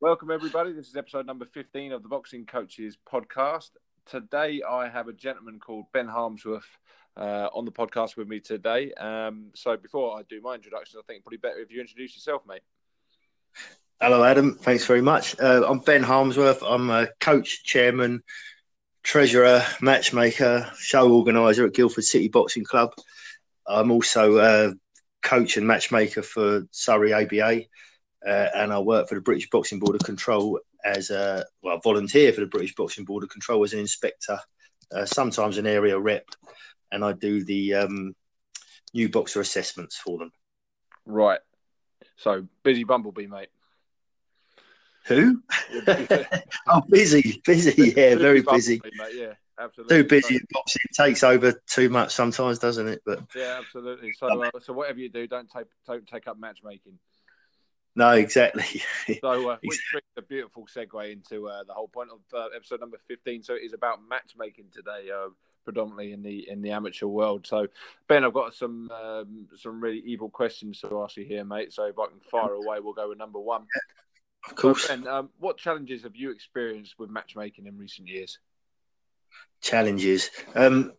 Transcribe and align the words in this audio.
Welcome, 0.00 0.30
everybody. 0.30 0.72
This 0.72 0.88
is 0.88 0.96
episode 0.96 1.26
number 1.26 1.46
15 1.46 1.92
of 1.92 2.02
the 2.02 2.08
Boxing 2.08 2.44
Coaches 2.44 2.98
podcast. 3.10 3.70
Today, 4.04 4.60
I 4.68 4.88
have 4.88 5.08
a 5.08 5.12
gentleman 5.12 5.58
called 5.58 5.86
Ben 5.92 6.06
Harmsworth 6.06 6.66
uh, 7.16 7.48
on 7.54 7.64
the 7.64 7.72
podcast 7.72 8.16
with 8.16 8.28
me 8.28 8.40
today. 8.40 8.92
Um, 8.94 9.46
so, 9.54 9.76
before 9.76 10.18
I 10.18 10.22
do 10.28 10.40
my 10.42 10.54
introduction, 10.54 10.98
I 10.98 11.02
think 11.06 11.24
probably 11.24 11.38
better 11.38 11.60
if 11.60 11.70
you 11.70 11.80
introduce 11.80 12.14
yourself, 12.14 12.42
mate. 12.46 12.62
Hello, 14.00 14.22
Adam. 14.24 14.56
Thanks 14.56 14.84
very 14.84 15.00
much. 15.00 15.38
Uh, 15.40 15.64
I'm 15.66 15.78
Ben 15.78 16.02
Harmsworth. 16.02 16.62
I'm 16.68 16.90
a 16.90 17.08
coach, 17.20 17.64
chairman, 17.64 18.22
treasurer, 19.02 19.62
matchmaker, 19.80 20.70
show 20.76 21.10
organizer 21.10 21.66
at 21.66 21.74
Guildford 21.74 22.04
City 22.04 22.28
Boxing 22.28 22.64
Club. 22.64 22.92
I'm 23.66 23.90
also 23.90 24.38
a 24.38 24.74
coach 25.22 25.56
and 25.56 25.66
matchmaker 25.66 26.22
for 26.22 26.66
Surrey 26.72 27.12
ABA 27.14 27.62
uh, 28.26 28.48
and 28.54 28.72
I 28.72 28.78
work 28.78 29.08
for 29.08 29.14
the 29.14 29.20
British 29.20 29.48
Boxing 29.50 29.78
Board 29.78 29.96
of 29.96 30.02
Control 30.02 30.58
as 30.84 31.10
a 31.10 31.44
well 31.62 31.80
volunteer 31.82 32.32
for 32.32 32.40
the 32.40 32.46
British 32.46 32.74
Boxing 32.74 33.04
Board 33.04 33.24
of 33.24 33.30
Control 33.30 33.62
as 33.64 33.72
an 33.72 33.80
inspector, 33.80 34.38
uh, 34.94 35.04
sometimes 35.04 35.58
an 35.58 35.66
area 35.66 35.98
rep, 35.98 36.26
and 36.90 37.04
I 37.04 37.12
do 37.12 37.44
the 37.44 37.74
um, 37.74 38.14
new 38.94 39.08
boxer 39.08 39.40
assessments 39.40 39.96
for 39.96 40.18
them. 40.18 40.32
Right. 41.06 41.40
So 42.16 42.46
busy 42.62 42.84
bumblebee, 42.84 43.26
mate. 43.26 43.48
Who? 45.06 45.42
oh, 46.68 46.82
busy, 46.88 47.42
busy. 47.44 47.92
Yeah, 47.96 48.14
very 48.14 48.42
busy. 48.42 48.80
Mate, 48.96 49.14
yeah, 49.14 49.32
absolutely. 49.58 49.96
Too 49.96 50.08
busy. 50.08 50.40
Boxing 50.52 50.80
takes 50.96 51.24
over 51.24 51.60
too 51.68 51.88
much 51.88 52.14
sometimes, 52.14 52.60
doesn't 52.60 52.86
it? 52.86 53.02
But 53.04 53.20
yeah, 53.34 53.58
absolutely. 53.58 54.12
So, 54.12 54.28
uh, 54.28 54.50
so 54.60 54.72
whatever 54.72 55.00
you 55.00 55.08
do, 55.08 55.26
don't 55.26 55.50
take 55.50 55.66
don't 55.86 56.06
take 56.06 56.28
up 56.28 56.38
matchmaking. 56.38 56.98
No, 57.94 58.10
exactly. 58.12 58.82
so, 59.20 59.50
uh, 59.50 59.56
which 59.62 59.80
brings 59.92 60.06
a 60.16 60.22
beautiful 60.22 60.66
segue 60.66 61.12
into 61.12 61.48
uh, 61.48 61.62
the 61.64 61.74
whole 61.74 61.88
point 61.88 62.10
of 62.10 62.20
uh, 62.34 62.48
episode 62.56 62.80
number 62.80 62.98
fifteen. 63.06 63.42
So, 63.42 63.54
it 63.54 63.62
is 63.62 63.74
about 63.74 64.00
matchmaking 64.08 64.66
today, 64.72 65.10
uh, 65.14 65.28
predominantly 65.64 66.12
in 66.12 66.22
the 66.22 66.48
in 66.48 66.62
the 66.62 66.70
amateur 66.70 67.06
world. 67.06 67.46
So, 67.46 67.66
Ben, 68.08 68.24
I've 68.24 68.32
got 68.32 68.54
some 68.54 68.90
um, 68.90 69.46
some 69.56 69.80
really 69.80 70.02
evil 70.06 70.30
questions 70.30 70.80
to 70.80 71.02
ask 71.02 71.16
you 71.16 71.24
here, 71.24 71.44
mate. 71.44 71.72
So, 71.72 71.84
if 71.84 71.98
I 71.98 72.06
can 72.06 72.20
fire 72.20 72.54
away, 72.54 72.78
we'll 72.80 72.94
go 72.94 73.10
with 73.10 73.18
number 73.18 73.38
one. 73.38 73.66
Of 74.48 74.56
course. 74.56 74.84
So, 74.86 74.96
ben, 74.96 75.06
um, 75.06 75.28
what 75.38 75.58
challenges 75.58 76.04
have 76.04 76.16
you 76.16 76.30
experienced 76.30 76.98
with 76.98 77.10
matchmaking 77.10 77.66
in 77.66 77.76
recent 77.76 78.08
years? 78.08 78.38
Challenges. 79.60 80.30
Um, 80.54 80.92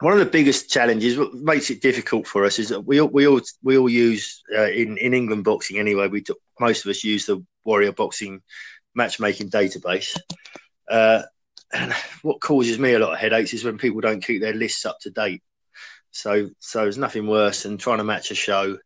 one 0.00 0.14
of 0.14 0.18
the 0.18 0.26
biggest 0.26 0.70
challenges, 0.70 1.18
what 1.18 1.34
makes 1.34 1.70
it 1.70 1.82
difficult 1.82 2.26
for 2.26 2.44
us, 2.44 2.58
is 2.58 2.70
that 2.70 2.80
we 2.80 3.00
all, 3.00 3.08
we 3.08 3.26
all 3.26 3.40
we 3.62 3.76
all 3.76 3.88
use 3.88 4.42
uh, 4.56 4.68
in 4.68 4.96
in 4.96 5.14
England 5.14 5.44
boxing 5.44 5.78
anyway. 5.78 6.08
We 6.08 6.24
most 6.58 6.84
of 6.84 6.90
us 6.90 7.04
use 7.04 7.26
the 7.26 7.44
Warrior 7.64 7.92
Boxing 7.92 8.40
matchmaking 8.94 9.50
database. 9.50 10.18
Uh, 10.90 11.22
and 11.72 11.92
what 12.22 12.40
causes 12.40 12.78
me 12.78 12.94
a 12.94 12.98
lot 12.98 13.12
of 13.12 13.18
headaches 13.18 13.52
is 13.54 13.62
when 13.62 13.78
people 13.78 14.00
don't 14.00 14.24
keep 14.24 14.40
their 14.40 14.54
lists 14.54 14.86
up 14.86 14.98
to 15.00 15.10
date. 15.10 15.42
So 16.10 16.48
so 16.58 16.82
there's 16.82 16.98
nothing 16.98 17.26
worse 17.26 17.62
than 17.62 17.76
trying 17.76 17.98
to 17.98 18.04
match 18.04 18.30
a 18.30 18.34
show, 18.34 18.78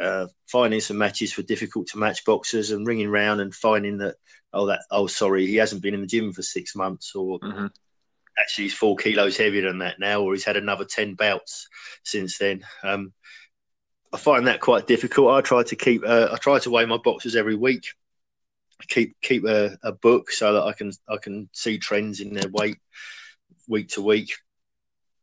uh, 0.00 0.26
finding 0.46 0.80
some 0.80 0.96
matches 0.96 1.34
for 1.34 1.42
difficult 1.42 1.88
to 1.88 1.98
match 1.98 2.24
boxers, 2.24 2.70
and 2.70 2.86
ringing 2.86 3.10
round 3.10 3.42
and 3.42 3.54
finding 3.54 3.98
that 3.98 4.16
oh 4.54 4.66
that 4.66 4.80
oh 4.90 5.06
sorry 5.06 5.46
he 5.46 5.56
hasn't 5.56 5.82
been 5.82 5.94
in 5.94 6.00
the 6.00 6.06
gym 6.06 6.32
for 6.32 6.42
six 6.42 6.74
months 6.74 7.14
or. 7.14 7.38
Mm-hmm 7.40 7.66
actually 8.38 8.64
he's 8.64 8.74
four 8.74 8.96
kilos 8.96 9.36
heavier 9.36 9.62
than 9.62 9.78
that 9.78 9.98
now, 9.98 10.22
or 10.22 10.32
he's 10.32 10.44
had 10.44 10.56
another 10.56 10.84
ten 10.84 11.14
bouts 11.14 11.68
since 12.04 12.38
then. 12.38 12.64
Um, 12.82 13.12
I 14.12 14.18
find 14.18 14.46
that 14.46 14.60
quite 14.60 14.86
difficult. 14.86 15.30
I 15.30 15.40
try 15.40 15.62
to 15.62 15.76
keep 15.76 16.02
uh, 16.06 16.28
I 16.32 16.36
try 16.36 16.58
to 16.60 16.70
weigh 16.70 16.86
my 16.86 16.98
boxes 16.98 17.36
every 17.36 17.56
week. 17.56 17.86
Keep 18.88 19.20
keep 19.22 19.44
a, 19.44 19.78
a, 19.82 19.92
book 19.92 20.30
so 20.30 20.52
that 20.52 20.62
I 20.62 20.72
can 20.72 20.92
I 21.08 21.16
can 21.16 21.48
see 21.52 21.78
trends 21.78 22.20
in 22.20 22.34
their 22.34 22.48
weight 22.50 22.78
week 23.68 23.88
to 23.90 24.02
week, 24.02 24.32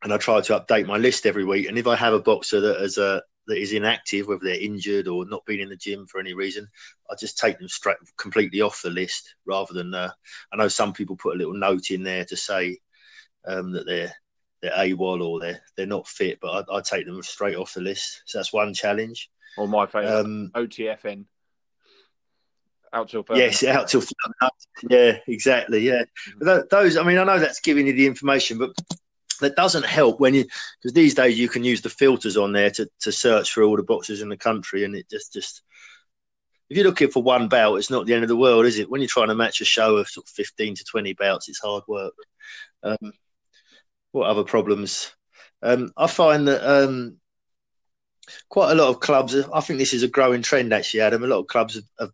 and 0.03 0.11
I 0.11 0.17
try 0.17 0.41
to 0.41 0.59
update 0.59 0.87
my 0.87 0.97
list 0.97 1.25
every 1.25 1.45
week. 1.45 1.67
And 1.67 1.77
if 1.77 1.87
I 1.87 1.95
have 1.95 2.13
a 2.13 2.19
boxer 2.19 2.59
that 2.61 2.81
is 2.81 2.97
a 2.97 3.21
that 3.47 3.57
is 3.57 3.73
inactive, 3.73 4.27
whether 4.27 4.41
they're 4.43 4.59
injured 4.59 5.07
or 5.07 5.25
not 5.25 5.45
been 5.45 5.59
in 5.59 5.69
the 5.69 5.75
gym 5.75 6.07
for 6.07 6.19
any 6.19 6.33
reason, 6.33 6.67
I 7.11 7.15
just 7.19 7.37
take 7.37 7.59
them 7.59 7.67
straight 7.67 7.97
completely 8.17 8.61
off 8.61 8.81
the 8.81 8.89
list 8.89 9.35
rather 9.45 9.73
than. 9.73 9.93
Uh, 9.93 10.11
I 10.51 10.57
know 10.57 10.67
some 10.67 10.93
people 10.93 11.15
put 11.15 11.35
a 11.35 11.37
little 11.37 11.53
note 11.53 11.91
in 11.91 12.03
there 12.03 12.25
to 12.25 12.35
say 12.35 12.79
um, 13.45 13.71
that 13.73 13.85
they're 13.85 14.13
they're 14.61 14.71
AWOL 14.71 15.21
or 15.21 15.39
they're 15.39 15.61
they're 15.75 15.85
not 15.85 16.07
fit, 16.07 16.39
but 16.41 16.69
I, 16.69 16.77
I 16.77 16.81
take 16.81 17.05
them 17.05 17.21
straight 17.23 17.55
off 17.55 17.73
the 17.73 17.81
list. 17.81 18.21
So 18.25 18.37
that's 18.37 18.53
one 18.53 18.73
challenge. 18.73 19.29
Or 19.57 19.67
my 19.67 19.85
favourite, 19.85 20.19
um, 20.19 20.51
OTFN. 20.55 21.25
Out 22.93 23.09
till 23.09 23.23
further. 23.23 23.39
Yes, 23.39 23.63
out 23.63 23.87
till 23.87 24.03
yeah, 24.89 25.17
exactly, 25.27 25.79
yeah. 25.79 26.03
Mm-hmm. 26.39 26.67
those, 26.69 26.95
I 26.95 27.03
mean, 27.03 27.17
I 27.17 27.23
know 27.23 27.39
that's 27.39 27.59
giving 27.59 27.87
you 27.87 27.93
the 27.93 28.05
information, 28.05 28.59
but 28.59 28.71
that 29.41 29.55
doesn't 29.55 29.85
help 29.85 30.19
when 30.19 30.33
you 30.33 30.45
because 30.81 30.93
these 30.93 31.15
days 31.15 31.39
you 31.39 31.49
can 31.49 31.63
use 31.63 31.81
the 31.81 31.89
filters 31.89 32.37
on 32.37 32.53
there 32.53 32.69
to, 32.71 32.87
to 33.01 33.11
search 33.11 33.51
for 33.51 33.63
all 33.63 33.75
the 33.75 33.83
boxes 33.83 34.21
in 34.21 34.29
the 34.29 34.37
country, 34.37 34.83
and 34.83 34.95
it 34.95 35.09
just 35.09 35.33
just 35.33 35.63
if 36.69 36.77
you're 36.77 36.85
looking 36.85 37.09
for 37.09 37.21
one 37.21 37.49
bout, 37.49 37.75
it's 37.75 37.89
not 37.89 38.05
the 38.05 38.13
end 38.13 38.23
of 38.23 38.29
the 38.29 38.37
world, 38.37 38.65
is 38.65 38.79
it? 38.79 38.89
When 38.89 39.01
you're 39.01 39.07
trying 39.07 39.27
to 39.27 39.35
match 39.35 39.61
a 39.61 39.65
show 39.65 39.97
of 39.97 40.07
sort 40.07 40.25
of 40.25 40.29
15 40.31 40.75
to 40.75 40.83
20 40.83 41.13
bouts, 41.13 41.49
it's 41.49 41.59
hard 41.59 41.83
work. 41.87 42.13
Um, 42.81 43.13
what 44.13 44.29
other 44.29 44.43
problems? 44.43 45.11
Um, 45.61 45.91
I 45.97 46.07
find 46.07 46.47
that 46.47 46.63
um, 46.63 47.17
quite 48.47 48.71
a 48.71 48.75
lot 48.75 48.89
of 48.89 49.01
clubs. 49.01 49.35
I 49.35 49.59
think 49.59 49.79
this 49.79 49.93
is 49.93 50.03
a 50.03 50.07
growing 50.07 50.41
trend, 50.41 50.71
actually, 50.71 51.01
Adam. 51.01 51.23
A 51.23 51.27
lot 51.27 51.39
of 51.39 51.47
clubs 51.47 51.77
are, 51.77 52.05
are 52.05 52.11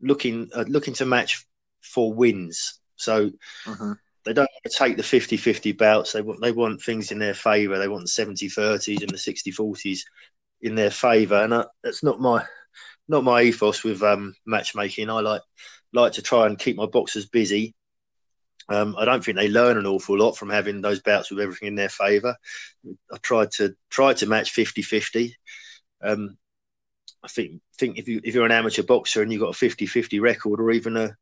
looking 0.00 0.50
are 0.54 0.64
looking 0.64 0.94
to 0.94 1.06
match 1.06 1.44
for 1.80 2.12
wins. 2.12 2.78
So 2.96 3.30
mm-hmm. 3.64 3.92
they 4.24 4.32
don't 4.32 4.48
want 4.50 4.64
to 4.64 4.78
take 4.78 4.96
the 4.96 5.02
50-50 5.02 5.76
bouts. 5.76 6.12
They 6.12 6.22
want 6.22 6.40
they 6.42 6.52
want 6.52 6.82
things 6.82 7.10
in 7.10 7.18
their 7.18 7.34
favour. 7.34 7.78
They 7.78 7.88
want 7.88 8.04
the 8.04 8.24
70-30s 8.24 9.00
and 9.00 9.10
the 9.10 9.16
60-40s 9.16 10.00
in 10.60 10.74
their 10.74 10.90
favour. 10.90 11.42
And 11.42 11.54
I, 11.54 11.64
that's 11.82 12.02
not 12.02 12.20
my 12.20 12.44
not 13.08 13.24
my 13.24 13.42
ethos 13.42 13.82
with 13.82 14.02
um, 14.02 14.34
matchmaking. 14.46 15.08
I 15.08 15.20
like 15.20 15.42
like 15.94 16.12
to 16.12 16.22
try 16.22 16.46
and 16.46 16.58
keep 16.58 16.76
my 16.76 16.86
boxers 16.86 17.26
busy 17.26 17.74
um, 18.68 18.94
I 18.98 19.04
don't 19.04 19.24
think 19.24 19.36
they 19.36 19.48
learn 19.48 19.78
an 19.78 19.86
awful 19.86 20.18
lot 20.18 20.36
from 20.36 20.50
having 20.50 20.80
those 20.80 21.00
bouts 21.00 21.30
with 21.30 21.40
everything 21.40 21.68
in 21.68 21.74
their 21.74 21.88
favour. 21.88 22.36
I 23.12 23.16
tried 23.18 23.50
to 23.52 23.74
try 23.88 24.12
to 24.14 24.26
match 24.26 24.54
50-50. 24.54 25.32
Um, 26.02 26.36
I 27.22 27.28
think 27.28 27.60
think 27.78 27.98
if 27.98 28.06
you 28.06 28.20
if 28.22 28.34
you're 28.34 28.46
an 28.46 28.52
amateur 28.52 28.82
boxer 28.82 29.22
and 29.22 29.32
you've 29.32 29.40
got 29.40 29.54
a 29.60 29.66
50-50 29.66 30.20
record 30.20 30.60
or 30.60 30.70
even 30.70 30.96
a 30.96 31.16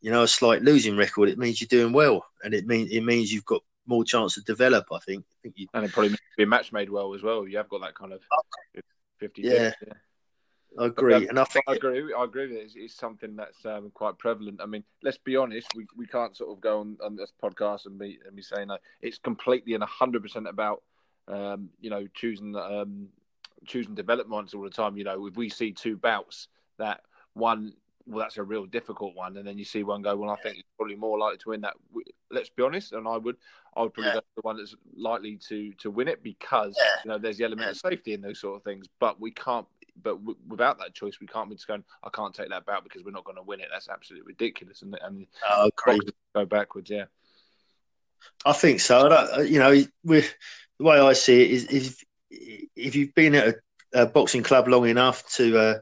you 0.00 0.10
know 0.10 0.22
a 0.22 0.28
slight 0.28 0.62
losing 0.62 0.96
record, 0.96 1.28
it 1.28 1.38
means 1.38 1.60
you're 1.60 1.68
doing 1.68 1.92
well, 1.92 2.24
and 2.42 2.54
it 2.54 2.66
means 2.66 2.90
it 2.90 3.02
means 3.02 3.32
you've 3.32 3.44
got 3.44 3.62
more 3.86 4.02
chance 4.02 4.34
to 4.34 4.40
develop. 4.42 4.86
I 4.92 4.98
think. 4.98 5.24
I 5.30 5.36
think 5.42 5.54
you, 5.58 5.68
and 5.74 5.84
it 5.84 5.92
probably 5.92 6.08
means 6.08 6.20
be 6.36 6.44
match 6.46 6.72
made 6.72 6.90
well 6.90 7.14
as 7.14 7.22
well. 7.22 7.46
You 7.46 7.58
have 7.58 7.68
got 7.68 7.82
that 7.82 7.94
kind 7.94 8.12
of 8.12 8.20
50 9.20 9.42
yeah. 9.42 9.72
yeah. 9.86 9.92
I 10.78 10.86
agree, 10.86 11.28
and 11.28 11.38
I 11.38 11.44
think 11.44 11.64
I 11.68 11.74
agree. 11.74 12.14
I 12.16 12.24
agree 12.24 12.46
with 12.46 12.56
it. 12.56 12.62
It's, 12.62 12.74
it's 12.76 12.94
something 12.94 13.34
that's 13.34 13.64
um, 13.64 13.90
quite 13.92 14.18
prevalent. 14.18 14.60
I 14.62 14.66
mean, 14.66 14.84
let's 15.02 15.18
be 15.18 15.36
honest. 15.36 15.66
We, 15.74 15.86
we 15.96 16.06
can't 16.06 16.36
sort 16.36 16.50
of 16.50 16.60
go 16.60 16.80
on, 16.80 16.96
on 17.02 17.16
this 17.16 17.32
podcast 17.42 17.86
and 17.86 17.98
be 17.98 18.18
and 18.24 18.36
be 18.36 18.42
saying 18.42 18.68
that 18.68 18.80
it's 19.00 19.18
completely 19.18 19.74
and 19.74 19.82
hundred 19.82 20.22
percent 20.22 20.46
about 20.46 20.82
um, 21.26 21.70
you 21.80 21.90
know 21.90 22.06
choosing 22.14 22.54
um, 22.54 23.08
choosing 23.66 23.94
developments 23.94 24.54
all 24.54 24.62
the 24.62 24.70
time. 24.70 24.96
You 24.96 25.04
know, 25.04 25.26
if 25.26 25.36
we 25.36 25.48
see 25.48 25.72
two 25.72 25.96
bouts 25.96 26.46
that 26.78 27.00
one, 27.34 27.74
well, 28.06 28.24
that's 28.24 28.38
a 28.38 28.42
real 28.42 28.66
difficult 28.66 29.16
one, 29.16 29.36
and 29.36 29.46
then 29.46 29.58
you 29.58 29.64
see 29.64 29.82
one 29.82 30.02
go, 30.02 30.16
well, 30.16 30.30
I 30.30 30.36
think 30.36 30.56
it's 30.56 30.68
probably 30.76 30.96
more 30.96 31.18
likely 31.18 31.38
to 31.38 31.48
win 31.50 31.62
that. 31.62 31.74
Let's 32.30 32.48
be 32.48 32.62
honest, 32.62 32.92
and 32.92 33.08
I 33.08 33.16
would, 33.16 33.36
I 33.76 33.82
would 33.82 33.92
probably 33.92 34.10
yeah. 34.10 34.14
go 34.14 34.20
the 34.36 34.42
one 34.42 34.56
that's 34.56 34.76
likely 34.96 35.36
to 35.48 35.72
to 35.74 35.90
win 35.90 36.06
it 36.06 36.22
because 36.22 36.76
yeah. 36.78 37.00
you 37.04 37.10
know 37.10 37.18
there's 37.18 37.38
the 37.38 37.44
element 37.44 37.66
yeah. 37.66 37.70
of 37.70 37.76
safety 37.76 38.12
in 38.12 38.20
those 38.20 38.40
sort 38.40 38.56
of 38.56 38.62
things. 38.62 38.86
But 39.00 39.20
we 39.20 39.32
can't 39.32 39.66
but 40.02 40.16
w- 40.18 40.36
without 40.48 40.78
that 40.78 40.94
choice, 40.94 41.18
we 41.20 41.26
can't 41.26 41.48
be 41.48 41.56
just 41.56 41.68
going. 41.68 41.84
I 42.02 42.10
can't 42.10 42.34
take 42.34 42.50
that 42.50 42.66
bout 42.66 42.84
because 42.84 43.04
we're 43.04 43.10
not 43.10 43.24
going 43.24 43.36
to 43.36 43.42
win 43.42 43.60
it. 43.60 43.68
That's 43.72 43.88
absolutely 43.88 44.28
ridiculous, 44.28 44.82
and 44.82 44.98
and 45.02 45.26
oh, 45.48 45.70
go 46.34 46.44
backwards. 46.46 46.90
Yeah, 46.90 47.04
I 48.44 48.52
think 48.52 48.80
so. 48.80 49.08
I 49.08 49.42
you 49.42 49.58
know, 49.58 49.74
the 50.04 50.24
way 50.78 50.98
I 50.98 51.12
see 51.12 51.42
it 51.42 51.50
is, 51.50 51.64
if 51.70 52.04
if 52.76 52.94
you've 52.94 53.14
been 53.14 53.34
at 53.34 53.48
a, 53.48 54.02
a 54.02 54.06
boxing 54.06 54.42
club 54.42 54.68
long 54.68 54.88
enough 54.88 55.28
to 55.34 55.58
uh, 55.58 55.78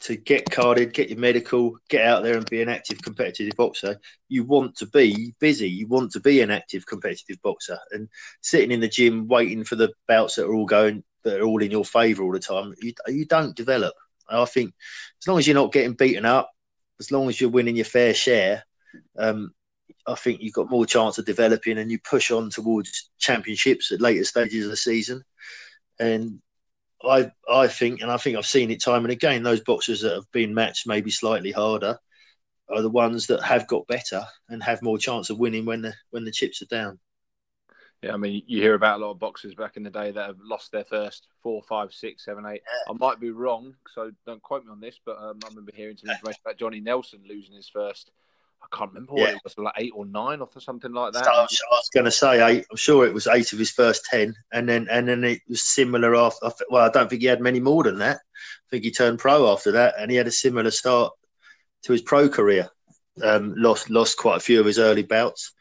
to 0.00 0.16
get 0.16 0.50
carded, 0.50 0.94
get 0.94 1.10
your 1.10 1.18
medical, 1.18 1.76
get 1.88 2.06
out 2.06 2.22
there 2.22 2.36
and 2.36 2.48
be 2.48 2.62
an 2.62 2.68
active 2.68 3.02
competitive 3.02 3.52
boxer, 3.56 3.98
you 4.28 4.44
want 4.44 4.76
to 4.76 4.86
be 4.86 5.34
busy. 5.40 5.68
You 5.68 5.86
want 5.88 6.12
to 6.12 6.20
be 6.20 6.40
an 6.40 6.50
active 6.50 6.86
competitive 6.86 7.40
boxer, 7.42 7.78
and 7.90 8.08
sitting 8.40 8.70
in 8.70 8.80
the 8.80 8.88
gym 8.88 9.28
waiting 9.28 9.64
for 9.64 9.76
the 9.76 9.92
bouts 10.06 10.36
that 10.36 10.46
are 10.46 10.54
all 10.54 10.66
going 10.66 11.02
that 11.24 11.40
are 11.40 11.44
all 11.44 11.62
in 11.62 11.70
your 11.70 11.84
favour 11.84 12.22
all 12.22 12.32
the 12.32 12.38
time, 12.38 12.74
you, 12.80 12.92
you 13.06 13.24
don't 13.24 13.56
develop. 13.56 13.94
I 14.28 14.44
think 14.44 14.74
as 15.22 15.26
long 15.26 15.38
as 15.38 15.46
you're 15.46 15.54
not 15.54 15.72
getting 15.72 15.94
beaten 15.94 16.24
up, 16.24 16.50
as 17.00 17.10
long 17.10 17.28
as 17.28 17.40
you're 17.40 17.50
winning 17.50 17.76
your 17.76 17.84
fair 17.84 18.12
share, 18.12 18.64
um, 19.18 19.52
I 20.06 20.14
think 20.14 20.40
you've 20.40 20.54
got 20.54 20.70
more 20.70 20.86
chance 20.86 21.18
of 21.18 21.26
developing 21.26 21.78
and 21.78 21.90
you 21.90 21.98
push 21.98 22.30
on 22.30 22.50
towards 22.50 23.10
championships 23.18 23.92
at 23.92 24.00
later 24.00 24.24
stages 24.24 24.64
of 24.64 24.70
the 24.70 24.76
season. 24.76 25.22
And 25.98 26.40
I 27.02 27.30
I 27.50 27.68
think, 27.68 28.00
and 28.00 28.10
I 28.10 28.16
think 28.16 28.36
I've 28.36 28.46
seen 28.46 28.70
it 28.70 28.82
time 28.82 29.04
and 29.04 29.12
again, 29.12 29.42
those 29.42 29.60
boxers 29.60 30.00
that 30.02 30.14
have 30.14 30.30
been 30.32 30.54
matched 30.54 30.86
maybe 30.86 31.10
slightly 31.10 31.52
harder 31.52 31.98
are 32.70 32.82
the 32.82 32.90
ones 32.90 33.26
that 33.26 33.42
have 33.42 33.66
got 33.66 33.86
better 33.86 34.24
and 34.48 34.62
have 34.62 34.82
more 34.82 34.98
chance 34.98 35.30
of 35.30 35.38
winning 35.38 35.64
when 35.64 35.82
the 35.82 35.94
when 36.10 36.24
the 36.24 36.30
chips 36.32 36.62
are 36.62 36.66
down. 36.66 36.98
Yeah, 38.02 38.14
I 38.14 38.16
mean, 38.16 38.42
you 38.46 38.62
hear 38.62 38.74
about 38.74 39.00
a 39.00 39.04
lot 39.04 39.10
of 39.10 39.18
boxers 39.18 39.54
back 39.54 39.76
in 39.76 39.82
the 39.82 39.90
day 39.90 40.12
that 40.12 40.26
have 40.26 40.38
lost 40.40 40.70
their 40.70 40.84
first 40.84 41.26
four, 41.42 41.62
five, 41.68 41.92
six, 41.92 42.24
seven, 42.24 42.46
eight. 42.46 42.62
Yeah. 42.64 42.94
I 42.94 42.96
might 42.96 43.18
be 43.18 43.30
wrong, 43.30 43.74
so 43.92 44.12
don't 44.24 44.42
quote 44.42 44.64
me 44.64 44.70
on 44.70 44.80
this, 44.80 45.00
but 45.04 45.18
um, 45.18 45.40
I 45.44 45.48
remember 45.48 45.72
hearing 45.74 45.96
some 45.96 46.10
information 46.10 46.40
about 46.44 46.58
Johnny 46.58 46.80
Nelson 46.80 47.20
losing 47.28 47.56
his 47.56 47.68
first. 47.68 48.12
I 48.62 48.76
can't 48.76 48.90
remember 48.90 49.14
what 49.14 49.22
yeah. 49.22 49.36
it 49.36 49.40
was, 49.42 49.58
like 49.58 49.74
eight 49.78 49.92
or 49.94 50.06
nine 50.06 50.40
or 50.40 50.48
something 50.60 50.92
like 50.92 51.12
that. 51.12 51.26
I 51.26 51.42
was, 51.42 51.60
was 51.70 51.90
going 51.92 52.04
to 52.04 52.10
say 52.10 52.44
eight. 52.44 52.66
I'm 52.70 52.76
sure 52.76 53.06
it 53.06 53.14
was 53.14 53.26
eight 53.26 53.52
of 53.52 53.58
his 53.58 53.70
first 53.70 54.04
ten, 54.04 54.34
and 54.52 54.68
then 54.68 54.88
and 54.90 55.08
then 55.08 55.24
it 55.24 55.40
was 55.48 55.62
similar 55.62 56.14
after. 56.16 56.50
Well, 56.68 56.84
I 56.84 56.90
don't 56.90 57.08
think 57.08 57.22
he 57.22 57.28
had 57.28 57.40
many 57.40 57.60
more 57.60 57.84
than 57.84 57.98
that. 57.98 58.16
I 58.16 58.68
think 58.70 58.84
he 58.84 58.90
turned 58.90 59.18
pro 59.18 59.52
after 59.52 59.72
that, 59.72 59.94
and 59.98 60.10
he 60.10 60.16
had 60.16 60.26
a 60.26 60.32
similar 60.32 60.70
start 60.70 61.12
to 61.84 61.92
his 61.92 62.02
pro 62.02 62.28
career. 62.28 62.68
Um, 63.22 63.54
lost 63.56 63.90
lost 63.90 64.16
quite 64.18 64.36
a 64.36 64.40
few 64.40 64.60
of 64.60 64.66
his 64.66 64.78
early 64.78 65.02
bouts. 65.02 65.52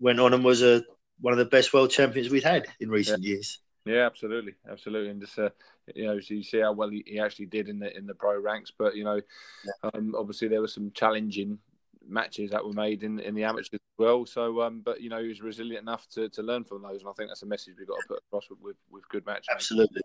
Went 0.00 0.20
on 0.20 0.34
and 0.34 0.44
was 0.44 0.62
a 0.62 0.82
one 1.20 1.32
of 1.32 1.38
the 1.38 1.44
best 1.44 1.72
world 1.72 1.90
champions 1.90 2.30
we've 2.30 2.44
had 2.44 2.66
in 2.80 2.90
recent 2.90 3.22
yeah. 3.22 3.30
years. 3.30 3.60
Yeah, 3.84 4.04
absolutely, 4.04 4.54
absolutely, 4.70 5.10
and 5.10 5.20
just 5.20 5.38
uh, 5.38 5.48
you 5.94 6.06
know, 6.06 6.20
so 6.20 6.34
you 6.34 6.42
see 6.42 6.60
how 6.60 6.72
well 6.72 6.90
he, 6.90 7.02
he, 7.06 7.18
actually 7.18 7.46
did 7.46 7.68
in 7.68 7.78
the 7.78 7.96
in 7.96 8.06
the 8.06 8.14
pro 8.14 8.38
ranks. 8.38 8.70
But 8.76 8.94
you 8.96 9.04
know, 9.04 9.20
yeah. 9.64 9.90
um, 9.94 10.14
obviously 10.16 10.48
there 10.48 10.60
were 10.60 10.68
some 10.68 10.90
challenging 10.92 11.58
matches 12.06 12.50
that 12.50 12.64
were 12.64 12.72
made 12.72 13.02
in 13.02 13.18
in 13.20 13.34
the 13.34 13.44
amateurs 13.44 13.70
as 13.72 13.80
well. 13.96 14.26
So, 14.26 14.60
um, 14.60 14.82
but 14.84 15.00
you 15.00 15.08
know, 15.08 15.22
he 15.22 15.28
was 15.28 15.40
resilient 15.40 15.82
enough 15.82 16.06
to, 16.10 16.28
to 16.28 16.42
learn 16.42 16.64
from 16.64 16.82
those, 16.82 17.00
and 17.00 17.08
I 17.08 17.12
think 17.12 17.30
that's 17.30 17.42
a 17.42 17.46
message 17.46 17.74
we've 17.78 17.88
got 17.88 18.00
to 18.00 18.08
put 18.08 18.22
across 18.28 18.50
with 18.50 18.60
with, 18.60 18.76
with 18.90 19.08
good 19.08 19.24
matchmaking. 19.24 19.54
Absolutely. 19.54 20.02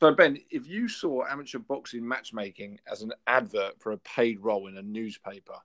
So, 0.00 0.12
Ben, 0.12 0.38
if 0.50 0.66
you 0.66 0.88
saw 0.88 1.24
amateur 1.26 1.58
boxing 1.58 2.06
matchmaking 2.06 2.78
as 2.90 3.02
an 3.02 3.12
advert 3.26 3.80
for 3.80 3.92
a 3.92 3.98
paid 3.98 4.40
role 4.40 4.68
in 4.68 4.76
a 4.76 4.82
newspaper, 4.82 5.56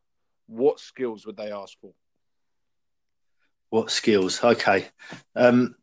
what 0.48 0.80
skills 0.80 1.25
would 1.25 1.38
they 1.38 1.51
ask 1.51 1.80
for? 1.80 1.94
What 3.74 3.90
skills? 3.90 4.44
Okay. 4.44 4.86
Um, 5.36 5.74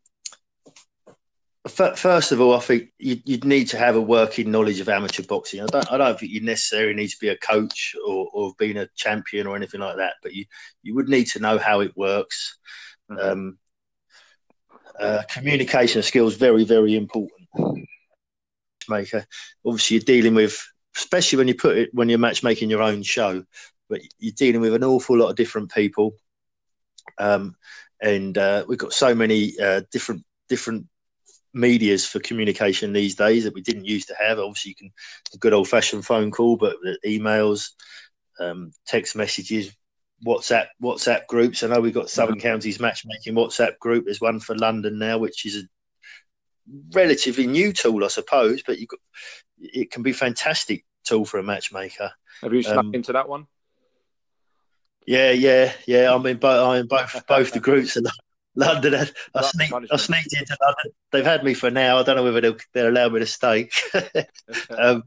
first 1.67 2.31
of 2.31 2.39
all, 2.39 2.55
I 2.55 2.61
think 2.61 2.93
you'd 2.97 3.43
need 3.43 3.65
to 3.65 3.77
have 3.77 3.97
a 3.97 4.01
working 4.01 4.49
knowledge 4.49 4.79
of 4.79 4.87
amateur 4.87 5.23
boxing. 5.23 5.59
I 5.59 5.65
don't, 5.65 5.91
I 5.91 5.97
don't 5.97 6.17
think 6.17 6.31
you 6.31 6.39
necessarily 6.39 6.93
need 6.93 7.09
to 7.09 7.19
be 7.19 7.27
a 7.27 7.37
coach 7.37 7.93
or, 8.07 8.29
or 8.31 8.53
been 8.57 8.77
a 8.77 8.87
champion 8.95 9.45
or 9.45 9.57
anything 9.57 9.81
like 9.81 9.97
that, 9.97 10.13
but 10.23 10.33
you, 10.33 10.45
you 10.83 10.95
would 10.95 11.09
need 11.09 11.25
to 11.31 11.41
know 11.41 11.57
how 11.57 11.81
it 11.81 11.91
works. 11.97 12.59
Mm-hmm. 13.11 13.29
Um, 13.29 13.57
uh, 14.97 15.23
communication 15.29 16.01
skills 16.01 16.35
very, 16.35 16.63
very 16.63 16.95
important. 16.95 17.49
Maker, 18.87 19.25
obviously, 19.65 19.97
you're 19.97 20.05
dealing 20.05 20.33
with, 20.33 20.65
especially 20.95 21.39
when 21.39 21.49
you 21.49 21.55
put 21.55 21.77
it 21.77 21.89
when 21.91 22.07
you're 22.07 22.19
matchmaking 22.19 22.69
your 22.69 22.83
own 22.83 23.03
show, 23.03 23.43
but 23.89 23.99
you're 24.17 24.31
dealing 24.37 24.61
with 24.61 24.75
an 24.75 24.85
awful 24.85 25.17
lot 25.17 25.27
of 25.27 25.35
different 25.35 25.73
people. 25.73 26.15
Um, 27.17 27.55
and 28.01 28.37
uh, 28.37 28.65
we've 28.67 28.77
got 28.77 28.93
so 28.93 29.13
many 29.13 29.53
uh, 29.59 29.81
different 29.91 30.23
different 30.49 30.87
medias 31.53 32.05
for 32.05 32.19
communication 32.19 32.93
these 32.93 33.15
days 33.15 33.43
that 33.43 33.53
we 33.53 33.61
didn't 33.61 33.85
used 33.85 34.07
to 34.07 34.15
have. 34.19 34.39
Obviously, 34.39 34.69
you 34.69 34.75
can 34.75 34.91
a 35.33 35.37
good 35.37 35.53
old 35.53 35.67
fashioned 35.67 36.05
phone 36.05 36.31
call, 36.31 36.57
but 36.57 36.77
emails, 37.05 37.69
um, 38.39 38.71
text 38.85 39.15
messages, 39.15 39.75
WhatsApp 40.25 40.67
WhatsApp 40.81 41.27
groups. 41.27 41.63
I 41.63 41.67
know 41.67 41.79
we've 41.79 41.93
got 41.93 42.09
Southern 42.09 42.35
mm-hmm. 42.35 42.47
Counties 42.47 42.79
matchmaking 42.79 43.35
WhatsApp 43.35 43.77
group. 43.79 44.05
There's 44.05 44.21
one 44.21 44.39
for 44.39 44.55
London 44.55 44.97
now, 44.97 45.17
which 45.17 45.45
is 45.45 45.57
a 45.57 45.63
relatively 46.93 47.47
new 47.47 47.73
tool, 47.73 48.03
I 48.03 48.07
suppose, 48.07 48.63
but 48.65 48.79
you 48.79 48.87
it 49.59 49.91
can 49.91 50.03
be 50.03 50.13
fantastic 50.13 50.85
tool 51.03 51.25
for 51.25 51.39
a 51.39 51.43
matchmaker. 51.43 52.11
Have 52.41 52.53
you 52.53 52.63
snuck 52.63 52.77
um, 52.77 52.95
into 52.95 53.13
that 53.13 53.29
one? 53.29 53.47
Yeah, 55.05 55.31
yeah, 55.31 55.73
yeah. 55.87 56.13
I'm 56.13 56.25
in 56.25 56.37
both. 56.37 56.67
I'm 56.67 56.81
in 56.81 56.87
both 56.87 57.25
both 57.27 57.53
the 57.53 57.59
groups 57.59 57.97
in 57.97 58.05
London. 58.55 58.95
I, 58.95 59.07
I 59.35 59.41
sneaked. 59.41 59.73
I 59.91 59.97
sneaked 59.97 60.33
into 60.37 60.57
London. 60.61 60.91
They've 61.11 61.25
had 61.25 61.43
me 61.43 61.53
for 61.53 61.71
now. 61.71 61.97
I 61.99 62.03
don't 62.03 62.15
know 62.15 62.23
whether 62.23 62.41
they'll, 62.41 62.57
they'll 62.73 62.89
allow 62.89 63.09
me 63.09 63.19
to 63.19 63.25
stay. 63.25 63.69
um, 64.77 65.03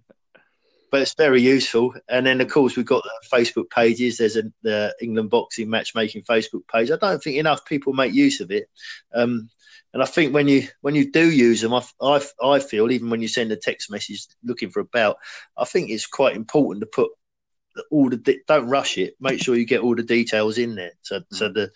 but 0.90 1.02
it's 1.02 1.14
very 1.14 1.42
useful. 1.42 1.92
And 2.08 2.24
then, 2.24 2.40
of 2.40 2.48
course, 2.48 2.76
we've 2.76 2.86
got 2.86 3.02
the 3.02 3.36
Facebook 3.36 3.70
pages. 3.70 4.18
There's 4.18 4.36
a 4.36 4.44
the 4.62 4.94
England 5.00 5.30
Boxing 5.30 5.70
Matchmaking 5.70 6.22
Facebook 6.22 6.66
page. 6.72 6.90
I 6.90 6.96
don't 6.96 7.22
think 7.22 7.36
enough 7.36 7.64
people 7.64 7.92
make 7.92 8.14
use 8.14 8.40
of 8.40 8.50
it. 8.50 8.68
Um, 9.14 9.50
and 9.92 10.02
I 10.02 10.06
think 10.06 10.34
when 10.34 10.48
you 10.48 10.68
when 10.80 10.94
you 10.94 11.10
do 11.10 11.30
use 11.30 11.60
them, 11.60 11.74
I, 11.74 11.82
I, 12.00 12.20
I 12.42 12.58
feel 12.58 12.90
even 12.90 13.10
when 13.10 13.22
you 13.22 13.28
send 13.28 13.52
a 13.52 13.56
text 13.56 13.90
message 13.90 14.26
looking 14.42 14.70
for 14.70 14.80
a 14.80 14.84
bout, 14.84 15.16
I 15.56 15.64
think 15.64 15.90
it's 15.90 16.06
quite 16.06 16.36
important 16.36 16.82
to 16.82 16.86
put 16.86 17.10
all 17.90 18.08
the 18.08 18.40
don't 18.46 18.68
rush 18.68 18.98
it. 18.98 19.14
Make 19.20 19.42
sure 19.42 19.56
you 19.56 19.66
get 19.66 19.80
all 19.80 19.94
the 19.94 20.02
details 20.02 20.58
in 20.58 20.74
there. 20.74 20.92
So 21.02 21.20
mm. 21.20 21.24
so 21.32 21.48
the 21.48 21.70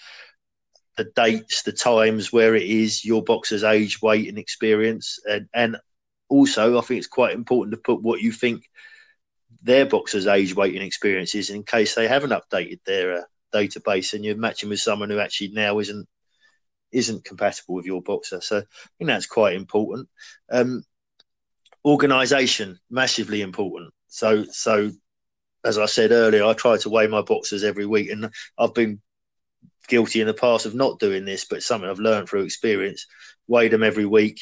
the 0.96 1.10
dates, 1.14 1.62
the 1.62 1.72
times, 1.72 2.32
where 2.32 2.56
it 2.56 2.64
is, 2.64 3.04
your 3.04 3.22
boxer's 3.22 3.64
age, 3.64 4.02
weight, 4.02 4.28
and 4.28 4.38
experience, 4.38 5.18
and 5.28 5.48
and 5.54 5.76
also 6.28 6.78
I 6.78 6.80
think 6.82 6.98
it's 6.98 7.06
quite 7.06 7.34
important 7.34 7.74
to 7.74 7.80
put 7.80 8.02
what 8.02 8.20
you 8.20 8.32
think 8.32 8.64
their 9.62 9.86
boxer's 9.86 10.26
age, 10.26 10.54
weight, 10.54 10.74
and 10.74 10.84
experience 10.84 11.34
is 11.34 11.50
in 11.50 11.62
case 11.64 11.94
they 11.94 12.08
haven't 12.08 12.30
updated 12.30 12.80
their 12.84 13.18
uh, 13.18 13.22
database 13.52 14.12
and 14.12 14.24
you're 14.24 14.36
matching 14.36 14.68
with 14.68 14.80
someone 14.80 15.10
who 15.10 15.18
actually 15.18 15.48
now 15.48 15.78
isn't 15.78 16.06
isn't 16.92 17.24
compatible 17.24 17.74
with 17.74 17.86
your 17.86 18.02
boxer. 18.02 18.40
So 18.40 18.58
I 18.58 18.62
think 18.98 19.08
that's 19.08 19.26
quite 19.26 19.54
important. 19.54 20.08
Um, 20.50 20.84
organization 21.84 22.78
massively 22.90 23.42
important. 23.42 23.92
So 24.08 24.44
so 24.44 24.90
as 25.64 25.78
I 25.78 25.86
said 25.86 26.12
earlier, 26.12 26.44
I 26.44 26.52
try 26.52 26.76
to 26.78 26.90
weigh 26.90 27.06
my 27.06 27.22
boxes 27.22 27.64
every 27.64 27.86
week, 27.86 28.10
and 28.10 28.30
I've 28.56 28.74
been 28.74 29.00
guilty 29.88 30.20
in 30.20 30.26
the 30.26 30.34
past 30.34 30.66
of 30.66 30.74
not 30.74 30.98
doing 30.98 31.24
this, 31.24 31.44
but 31.44 31.62
something 31.62 31.88
I've 31.88 31.98
learned 31.98 32.28
through 32.28 32.42
experience. 32.42 33.06
Weigh 33.46 33.68
them 33.68 33.82
every 33.82 34.06
week. 34.06 34.40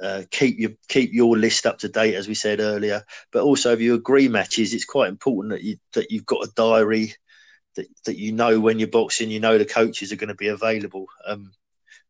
Uh, 0.00 0.22
keep 0.30 0.58
your 0.58 0.70
keep 0.88 1.12
your 1.12 1.36
list 1.36 1.66
up 1.66 1.78
to 1.78 1.88
date, 1.88 2.14
as 2.14 2.28
we 2.28 2.34
said 2.34 2.60
earlier. 2.60 3.02
But 3.32 3.42
also, 3.42 3.72
if 3.72 3.80
you 3.80 3.94
agree 3.94 4.28
matches, 4.28 4.72
it's 4.72 4.84
quite 4.84 5.08
important 5.08 5.52
that 5.52 5.64
you 5.64 5.78
that 5.94 6.10
you've 6.10 6.26
got 6.26 6.44
a 6.44 6.52
diary 6.54 7.14
that 7.74 7.86
that 8.04 8.18
you 8.18 8.32
know 8.32 8.60
when 8.60 8.78
you're 8.78 8.88
boxing, 8.88 9.30
you 9.30 9.40
know 9.40 9.58
the 9.58 9.64
coaches 9.64 10.12
are 10.12 10.16
going 10.16 10.28
to 10.28 10.34
be 10.34 10.48
available. 10.48 11.06
Um, 11.26 11.52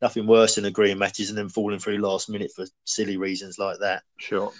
nothing 0.02 0.26
worse 0.26 0.56
than 0.56 0.64
agreeing 0.64 0.98
matches 0.98 1.28
and 1.28 1.38
then 1.38 1.48
falling 1.48 1.78
through 1.78 1.98
last 1.98 2.28
minute 2.28 2.50
for 2.54 2.66
silly 2.84 3.16
reasons 3.16 3.58
like 3.58 3.78
that. 3.80 4.02
Sure. 4.18 4.52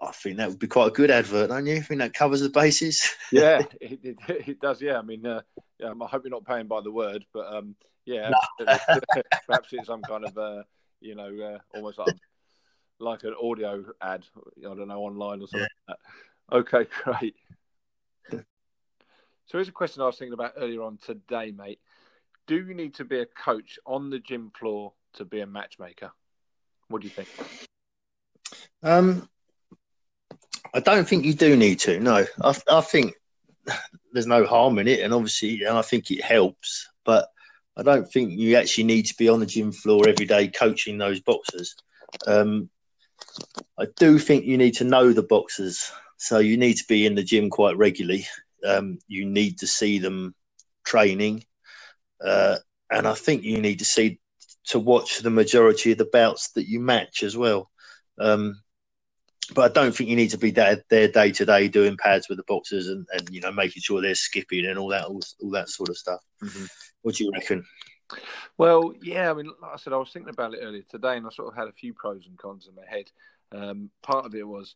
I 0.00 0.12
think 0.12 0.36
that 0.36 0.48
would 0.48 0.58
be 0.58 0.66
quite 0.66 0.88
a 0.88 0.92
good 0.92 1.10
advert, 1.10 1.48
don't 1.48 1.66
you? 1.66 1.76
I 1.76 1.80
think 1.80 2.00
that 2.00 2.12
covers 2.12 2.42
the 2.42 2.50
bases. 2.50 3.02
yeah, 3.32 3.62
it, 3.80 3.98
it, 4.02 4.18
it, 4.28 4.60
does. 4.60 4.82
Yeah, 4.82 4.98
I 4.98 5.02
mean, 5.02 5.24
uh, 5.24 5.40
yeah, 5.78 5.92
I 6.00 6.06
hope 6.06 6.24
you're 6.24 6.30
not 6.30 6.44
paying 6.44 6.66
by 6.66 6.82
the 6.82 6.92
word, 6.92 7.24
but 7.32 7.46
um, 7.46 7.74
yeah, 8.04 8.30
no. 8.60 8.78
perhaps 9.46 9.68
it's 9.72 9.86
some 9.86 10.02
kind 10.02 10.26
of, 10.26 10.36
uh, 10.36 10.62
you 11.00 11.14
know, 11.14 11.34
uh, 11.40 11.58
almost 11.76 11.98
like 11.98 12.14
like 12.98 13.24
an 13.24 13.34
audio 13.42 13.84
ad. 14.02 14.24
I 14.58 14.74
don't 14.74 14.88
know, 14.88 15.00
online 15.00 15.40
or 15.40 15.48
something. 15.48 15.66
Yeah. 15.88 15.94
Like 16.52 16.74
okay, 16.74 16.90
great. 17.04 17.36
So 18.30 19.58
here's 19.58 19.68
a 19.68 19.72
question 19.72 20.02
I 20.02 20.06
was 20.06 20.18
thinking 20.18 20.34
about 20.34 20.54
earlier 20.58 20.82
on 20.82 20.98
today, 20.98 21.52
mate. 21.56 21.78
Do 22.46 22.56
you 22.56 22.74
need 22.74 22.94
to 22.94 23.04
be 23.04 23.20
a 23.20 23.26
coach 23.26 23.78
on 23.86 24.10
the 24.10 24.18
gym 24.18 24.50
floor 24.58 24.92
to 25.14 25.24
be 25.24 25.40
a 25.40 25.46
matchmaker? 25.46 26.10
What 26.88 27.02
do 27.02 27.08
you 27.08 27.14
think? 27.14 27.28
Um, 28.82 29.28
I 30.74 30.80
don't 30.80 31.08
think 31.08 31.24
you 31.24 31.34
do 31.34 31.56
need 31.56 31.78
to. 31.80 32.00
No, 32.00 32.26
I, 32.42 32.56
I 32.68 32.80
think 32.80 33.14
there's 34.12 34.26
no 34.26 34.46
harm 34.46 34.78
in 34.78 34.88
it, 34.88 35.00
and 35.00 35.12
obviously, 35.12 35.62
and 35.64 35.76
I 35.76 35.82
think 35.82 36.10
it 36.10 36.22
helps. 36.22 36.88
But 37.04 37.28
I 37.76 37.82
don't 37.82 38.10
think 38.10 38.38
you 38.38 38.56
actually 38.56 38.84
need 38.84 39.06
to 39.06 39.16
be 39.16 39.28
on 39.28 39.40
the 39.40 39.46
gym 39.46 39.72
floor 39.72 40.08
every 40.08 40.26
day 40.26 40.48
coaching 40.48 40.98
those 40.98 41.20
boxers. 41.20 41.74
Um, 42.26 42.70
I 43.78 43.86
do 43.96 44.18
think 44.18 44.44
you 44.44 44.56
need 44.56 44.74
to 44.76 44.84
know 44.84 45.12
the 45.12 45.22
boxers, 45.22 45.90
so 46.16 46.38
you 46.38 46.56
need 46.56 46.74
to 46.74 46.86
be 46.88 47.06
in 47.06 47.14
the 47.14 47.22
gym 47.22 47.50
quite 47.50 47.76
regularly. 47.76 48.26
Um, 48.66 48.98
you 49.06 49.26
need 49.26 49.58
to 49.58 49.66
see 49.66 49.98
them 49.98 50.34
training, 50.84 51.44
uh, 52.24 52.56
and 52.90 53.06
I 53.06 53.14
think 53.14 53.42
you 53.42 53.60
need 53.60 53.80
to 53.80 53.84
see 53.84 54.20
to 54.68 54.78
watch 54.78 55.18
the 55.18 55.30
majority 55.30 55.92
of 55.92 55.98
the 55.98 56.08
bouts 56.12 56.50
that 56.52 56.68
you 56.68 56.80
match 56.80 57.22
as 57.22 57.36
well. 57.36 57.70
Um, 58.18 58.62
but 59.54 59.70
I 59.70 59.74
don't 59.74 59.94
think 59.94 60.10
you 60.10 60.16
need 60.16 60.30
to 60.30 60.38
be 60.38 60.50
there, 60.50 60.82
there 60.90 61.08
day 61.08 61.30
to 61.32 61.44
day 61.44 61.68
doing 61.68 61.96
pads 61.96 62.28
with 62.28 62.38
the 62.38 62.44
boxers 62.48 62.88
and, 62.88 63.06
and 63.12 63.28
you 63.30 63.40
know 63.40 63.52
making 63.52 63.82
sure 63.82 64.00
they're 64.00 64.14
skipping 64.14 64.66
and 64.66 64.78
all 64.78 64.88
that 64.88 65.04
all, 65.04 65.20
all 65.42 65.50
that 65.50 65.68
sort 65.68 65.88
of 65.88 65.96
stuff. 65.96 66.20
Mm-hmm. 66.42 66.64
What 67.02 67.14
do 67.16 67.24
you 67.24 67.32
reckon? 67.32 67.64
Well, 68.58 68.94
yeah, 69.02 69.30
I 69.30 69.34
mean, 69.34 69.50
like 69.60 69.72
I 69.74 69.76
said, 69.76 69.92
I 69.92 69.96
was 69.96 70.10
thinking 70.12 70.30
about 70.30 70.54
it 70.54 70.60
earlier 70.62 70.82
today, 70.88 71.16
and 71.16 71.26
I 71.26 71.30
sort 71.30 71.48
of 71.48 71.56
had 71.56 71.68
a 71.68 71.72
few 71.72 71.92
pros 71.92 72.26
and 72.26 72.38
cons 72.38 72.68
in 72.68 72.74
my 72.74 72.88
head. 72.88 73.10
Um, 73.52 73.90
part 74.02 74.26
of 74.26 74.34
it 74.34 74.46
was, 74.46 74.74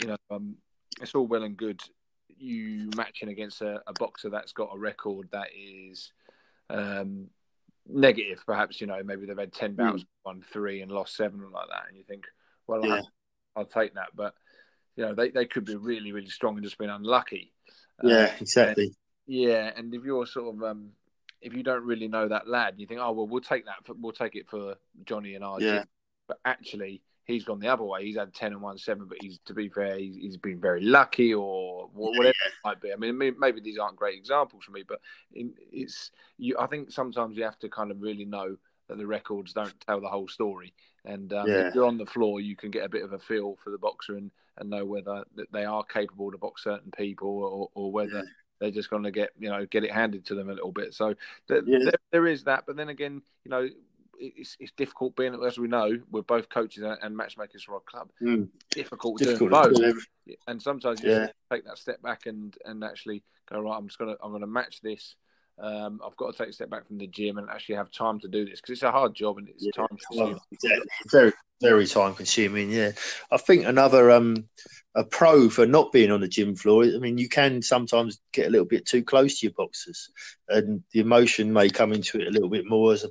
you 0.00 0.08
know, 0.08 0.16
um, 0.30 0.56
it's 1.00 1.14
all 1.14 1.26
well 1.26 1.42
and 1.42 1.56
good 1.56 1.80
you 2.38 2.90
matching 2.96 3.28
against 3.30 3.62
a, 3.62 3.80
a, 3.86 3.92
boxer 3.94 4.28
that's 4.28 4.52
got 4.52 4.74
a 4.74 4.78
record 4.78 5.26
that 5.32 5.48
is, 5.56 6.12
um, 6.68 7.28
negative, 7.88 8.42
perhaps. 8.46 8.80
You 8.80 8.86
know, 8.86 9.00
maybe 9.02 9.26
they've 9.26 9.38
had 9.38 9.52
ten 9.52 9.74
bouts, 9.74 10.04
won 10.24 10.44
three, 10.52 10.82
and 10.82 10.90
lost 10.90 11.16
seven, 11.16 11.40
or 11.40 11.48
like 11.48 11.68
that, 11.68 11.84
and 11.88 11.96
you 11.96 12.04
think, 12.04 12.24
well, 12.66 12.84
Yeah. 12.84 13.00
I'll, 13.56 13.64
take 13.64 13.94
that. 13.94 14.08
But 14.14 14.34
you 14.96 15.04
know, 15.04 15.14
they, 15.14 15.30
they 15.30 15.46
could 15.46 15.64
be 15.64 15.76
really, 15.76 16.12
really 16.12 16.28
strong 16.28 16.54
and 16.54 16.64
just 16.64 16.78
been 16.78 16.90
unlucky. 16.90 17.52
Yeah, 18.02 18.14
Uh, 18.14 18.30
exactly. 18.40 18.94
yeah, 19.26 19.72
and 19.76 19.94
if 19.94 20.04
you're 20.04 20.26
sort 20.26 20.54
of 20.54 20.62
um, 20.62 20.90
if 21.40 21.54
you 21.54 21.62
don't 21.62 21.84
really 21.84 22.08
know 22.08 22.28
that 22.28 22.48
lad, 22.48 22.74
you 22.78 22.86
think, 22.86 23.00
oh 23.02 23.12
well, 23.12 23.26
we'll 23.26 23.40
take 23.40 23.66
that. 23.66 23.84
For, 23.84 23.94
we'll 23.94 24.12
take 24.12 24.36
it 24.36 24.48
for 24.48 24.76
Johnny 25.04 25.34
and 25.34 25.44
our 25.44 25.60
Yeah. 25.60 25.84
But 26.28 26.38
actually, 26.44 27.02
he's 27.24 27.44
gone 27.44 27.60
the 27.60 27.68
other 27.68 27.84
way. 27.84 28.04
He's 28.04 28.16
had 28.16 28.34
ten 28.34 28.52
and 28.52 28.62
one 28.62 28.78
seven, 28.78 29.06
but 29.06 29.18
he's 29.20 29.38
to 29.46 29.54
be 29.54 29.68
fair, 29.68 29.98
he's, 29.98 30.16
he's 30.16 30.36
been 30.36 30.60
very 30.60 30.82
lucky 30.82 31.34
or 31.34 31.88
wha- 31.94 32.10
Yeah, 32.10 32.18
whatever 32.18 32.34
it 32.46 32.52
might 32.64 32.80
be. 32.80 32.92
I 32.92 32.96
mean, 32.96 33.36
maybe 33.38 33.60
these 33.60 33.78
aren't 33.78 33.96
great 33.96 34.18
examples 34.18 34.64
for 34.64 34.72
me, 34.72 34.82
but 34.86 35.00
it's 35.32 36.10
you. 36.38 36.56
I 36.58 36.66
think 36.66 36.90
sometimes 36.90 37.36
you 37.36 37.44
have 37.44 37.58
to 37.60 37.68
kind 37.68 37.90
of 37.90 38.00
really 38.00 38.24
know 38.24 38.56
that 38.88 38.98
the 38.98 39.06
records 39.06 39.52
don't 39.52 39.78
tell 39.80 40.00
the 40.00 40.08
whole 40.08 40.28
story. 40.28 40.72
And 41.04 41.32
um, 41.32 41.48
Yeah. 41.48 41.68
if 41.68 41.74
you're 41.74 41.86
on 41.86 41.98
the 41.98 42.06
floor, 42.06 42.40
you 42.40 42.56
can 42.56 42.70
get 42.70 42.84
a 42.84 42.88
bit 42.88 43.02
of 43.04 43.12
a 43.12 43.18
feel 43.18 43.56
for 43.62 43.70
the 43.70 43.78
boxer 43.78 44.16
and, 44.16 44.30
and 44.58 44.70
know 44.70 44.84
whether 44.84 45.24
they 45.52 45.64
are 45.64 45.84
capable 45.84 46.30
to 46.30 46.38
box 46.38 46.64
certain 46.64 46.90
people 46.90 47.28
or, 47.28 47.70
or 47.74 47.92
whether 47.92 48.18
Yeah. 48.18 48.22
they're 48.60 48.70
just 48.70 48.90
going 48.90 49.02
to 49.02 49.10
get 49.10 49.30
you 49.38 49.48
know 49.50 49.66
get 49.66 49.84
it 49.84 49.92
handed 49.92 50.24
to 50.26 50.34
them 50.34 50.48
a 50.48 50.54
little 50.54 50.72
bit. 50.72 50.94
So 50.94 51.14
th- 51.48 51.64
Yeah. 51.66 51.78
there, 51.84 51.92
there 52.10 52.26
is 52.26 52.44
that, 52.44 52.64
but 52.66 52.76
then 52.76 52.88
again, 52.88 53.22
you 53.44 53.50
know, 53.50 53.68
it's 54.18 54.56
it's 54.58 54.72
difficult 54.72 55.14
being 55.14 55.34
as 55.44 55.58
we 55.58 55.68
know 55.68 56.00
we're 56.10 56.22
both 56.22 56.48
coaches 56.48 56.82
and, 57.02 57.14
matchmakers 57.14 57.62
for 57.62 57.74
our 57.74 57.80
club. 57.80 58.10
Mm. 58.22 58.48
Difficult, 58.70 59.18
Difficult 59.18 59.50
doing 59.50 59.74
to 59.74 59.94
both, 60.26 60.36
and 60.46 60.62
sometimes 60.62 61.02
you 61.02 61.10
Yeah. 61.10 61.26
take 61.52 61.66
that 61.66 61.76
step 61.78 62.00
back 62.02 62.24
and 62.26 62.56
and 62.64 62.82
actually 62.82 63.22
go 63.50 63.60
right. 63.60 63.76
I'm 63.76 63.86
just 63.86 63.98
gonna 63.98 64.16
I'm 64.22 64.32
gonna 64.32 64.46
match 64.46 64.80
this. 64.80 65.16
Um, 65.58 66.00
I've 66.04 66.16
got 66.16 66.32
to 66.32 66.38
take 66.38 66.50
a 66.50 66.52
step 66.52 66.70
back 66.70 66.86
from 66.86 66.98
the 66.98 67.06
gym 67.06 67.38
and 67.38 67.48
actually 67.48 67.76
have 67.76 67.90
time 67.90 68.20
to 68.20 68.28
do 68.28 68.44
this 68.44 68.60
because 68.60 68.74
it's 68.74 68.82
a 68.82 68.90
hard 68.90 69.14
job 69.14 69.38
and 69.38 69.48
it's 69.48 69.64
Yeah, 69.64 69.72
time 69.74 69.88
consuming. 69.88 70.38
Well. 70.62 70.82
Very, 71.10 71.32
very 71.62 71.86
time 71.86 72.14
consuming. 72.14 72.70
Yeah, 72.70 72.92
I 73.30 73.38
think 73.38 73.64
another 73.64 74.10
um 74.10 74.44
a 74.94 75.04
pro 75.04 75.48
for 75.48 75.66
not 75.66 75.92
being 75.92 76.10
on 76.10 76.20
the 76.20 76.28
gym 76.28 76.56
floor. 76.56 76.84
I 76.84 76.98
mean, 76.98 77.18
you 77.18 77.28
can 77.28 77.62
sometimes 77.62 78.18
get 78.32 78.46
a 78.46 78.50
little 78.50 78.66
bit 78.66 78.86
too 78.86 79.02
close 79.02 79.38
to 79.38 79.46
your 79.46 79.54
boxers, 79.56 80.10
and 80.48 80.82
the 80.92 81.00
emotion 81.00 81.52
may 81.52 81.70
come 81.70 81.92
into 81.92 82.20
it 82.20 82.28
a 82.28 82.30
little 82.30 82.48
bit 82.50 82.68
more 82.68 82.92
as 82.92 83.04
a 83.04 83.10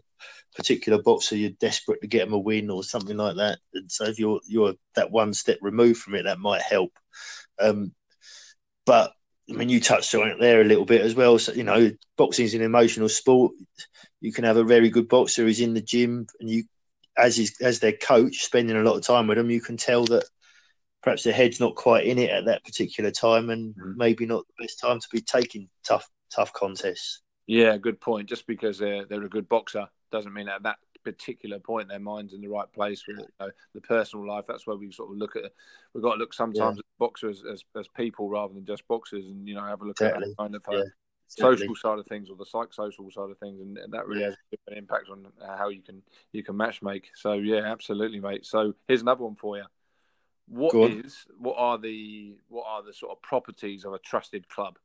particular 0.55 1.01
boxer. 1.01 1.35
You're 1.35 1.51
desperate 1.51 2.01
to 2.01 2.07
get 2.07 2.25
them 2.25 2.33
a 2.33 2.39
win 2.39 2.69
or 2.69 2.83
something 2.83 3.17
like 3.17 3.37
that, 3.37 3.59
and 3.73 3.91
so 3.91 4.05
if 4.05 4.19
you're 4.19 4.39
you're 4.47 4.73
that 4.95 5.11
one 5.11 5.33
step 5.33 5.57
removed 5.61 5.99
from 5.99 6.15
it, 6.15 6.23
that 6.23 6.39
might 6.39 6.61
help. 6.61 6.91
Um, 7.59 7.93
but 8.85 9.13
I 9.49 9.53
mean, 9.53 9.69
you 9.69 9.79
touched 9.79 10.13
on 10.15 10.27
it 10.27 10.39
there 10.39 10.61
a 10.61 10.65
little 10.65 10.85
bit 10.85 11.01
as 11.01 11.15
well. 11.15 11.37
So 11.37 11.53
you 11.53 11.63
know, 11.63 11.91
boxing 12.17 12.45
is 12.45 12.53
an 12.55 12.61
emotional 12.61 13.09
sport. 13.09 13.53
You 14.21 14.33
can 14.33 14.43
have 14.43 14.57
a 14.57 14.63
very 14.63 14.89
good 14.89 15.07
boxer 15.07 15.43
who's 15.43 15.61
in 15.61 15.73
the 15.73 15.81
gym, 15.81 16.27
and 16.39 16.49
you, 16.49 16.63
as 17.17 17.37
his 17.37 17.55
as 17.61 17.79
their 17.79 17.93
coach, 17.93 18.43
spending 18.43 18.75
a 18.75 18.83
lot 18.83 18.95
of 18.97 19.03
time 19.03 19.27
with 19.27 19.37
them, 19.37 19.49
you 19.51 19.61
can 19.61 19.77
tell 19.77 20.05
that 20.05 20.25
perhaps 21.03 21.23
their 21.23 21.33
head's 21.33 21.59
not 21.59 21.75
quite 21.75 22.05
in 22.05 22.17
it 22.17 22.31
at 22.31 22.45
that 22.45 22.63
particular 22.65 23.11
time, 23.11 23.49
and 23.51 23.75
Mhm. 23.75 23.97
maybe 23.97 24.25
not 24.25 24.45
the 24.47 24.63
best 24.63 24.79
time 24.79 24.99
to 24.99 25.07
be 25.11 25.21
taking 25.21 25.69
tough 25.83 26.09
tough 26.31 26.51
contests. 26.53 27.21
Yeah, 27.47 27.77
good 27.77 28.01
point. 28.01 28.27
Just 28.27 28.47
because 28.47 28.79
they're 28.79 29.05
they're 29.05 29.23
a 29.23 29.29
good 29.29 29.47
boxer 29.47 29.87
doesn't 30.11 30.33
mean 30.33 30.49
at 30.49 30.63
that 30.63 30.77
particular 31.03 31.59
point 31.59 31.87
their 31.87 31.99
mind's 31.99 32.33
in 32.33 32.41
the 32.41 32.47
right 32.47 32.71
place 32.73 33.05
with 33.07 33.17
you 33.19 33.27
know, 33.39 33.51
the 33.75 33.81
personal 33.81 34.27
life. 34.27 34.45
That's 34.47 34.65
where 34.65 34.75
we 34.75 34.91
sort 34.91 35.11
of 35.11 35.17
look 35.17 35.35
at. 35.35 35.51
We've 35.93 36.03
got 36.03 36.13
to 36.13 36.19
look 36.19 36.33
sometimes 36.33 36.79
at 36.79 36.85
boxers 36.97 37.43
as, 37.51 37.63
as 37.77 37.87
people 37.87 38.29
rather 38.29 38.53
than 38.53 38.65
just 38.65 38.87
boxers, 38.87 39.25
and 39.25 39.47
you 39.47 39.55
know 39.55 39.63
have 39.63 39.81
a 39.81 39.85
look 39.85 39.97
Exactly. 40.01 40.31
at 40.31 40.37
kind 40.37 40.55
of 40.55 40.63
uh, 40.67 40.73
Yeah. 40.73 40.83
social 41.27 41.75
side 41.75 41.99
of 41.99 42.07
things 42.07 42.29
or 42.29 42.35
the 42.35 42.45
psychosocial 42.45 43.11
side 43.11 43.29
of 43.29 43.37
things, 43.39 43.59
and 43.61 43.77
that 43.91 44.07
really 44.07 44.21
Yeah. 44.21 44.27
has 44.27 44.37
an 44.67 44.77
impact 44.77 45.09
on 45.09 45.27
uh, 45.41 45.57
how 45.57 45.69
you 45.69 45.81
can 45.81 46.01
you 46.31 46.43
can 46.43 46.57
match 46.57 46.81
make. 46.81 47.09
So 47.15 47.33
yeah, 47.33 47.61
absolutely, 47.61 48.19
mate. 48.19 48.45
So 48.45 48.73
here's 48.87 49.01
another 49.01 49.23
one 49.23 49.35
for 49.35 49.57
you. 49.57 49.65
What 50.47 50.91
is 50.91 51.25
what 51.37 51.55
are 51.57 51.77
the 51.77 52.37
what 52.49 52.65
are 52.67 52.83
the 52.83 52.93
sort 52.93 53.11
of 53.11 53.21
properties 53.21 53.83
of 53.83 53.93
a 53.93 53.99
trusted 53.99 54.47
club? 54.47 54.77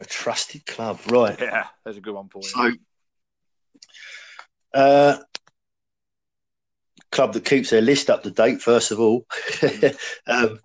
A 0.00 0.06
trusted 0.06 0.64
club, 0.66 0.98
right? 1.10 1.38
Yeah, 1.40 1.66
there's 1.84 1.98
a 1.98 2.00
good 2.00 2.14
one 2.14 2.28
for 2.28 2.40
you. 2.42 2.48
So, 2.48 2.70
uh, 4.72 5.18
club 7.12 7.34
that 7.34 7.44
keeps 7.44 7.70
their 7.70 7.82
list 7.82 8.08
up 8.08 8.22
to 8.22 8.30
date. 8.30 8.62
First 8.62 8.92
of 8.92 9.00
all, 9.00 9.26
um, 10.26 10.58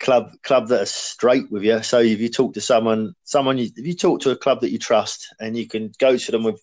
club 0.00 0.32
club 0.42 0.68
that 0.68 0.82
are 0.82 0.86
straight 0.86 1.50
with 1.50 1.62
you. 1.62 1.82
So 1.82 2.00
if 2.00 2.20
you 2.20 2.28
talk 2.28 2.54
to 2.54 2.60
someone, 2.60 3.14
someone 3.24 3.58
you, 3.58 3.70
if 3.76 3.86
you 3.86 3.94
talk 3.94 4.20
to 4.22 4.30
a 4.30 4.36
club 4.36 4.60
that 4.62 4.70
you 4.70 4.78
trust, 4.78 5.32
and 5.38 5.56
you 5.56 5.68
can 5.68 5.92
go 5.98 6.16
to 6.16 6.32
them 6.32 6.42
with 6.42 6.60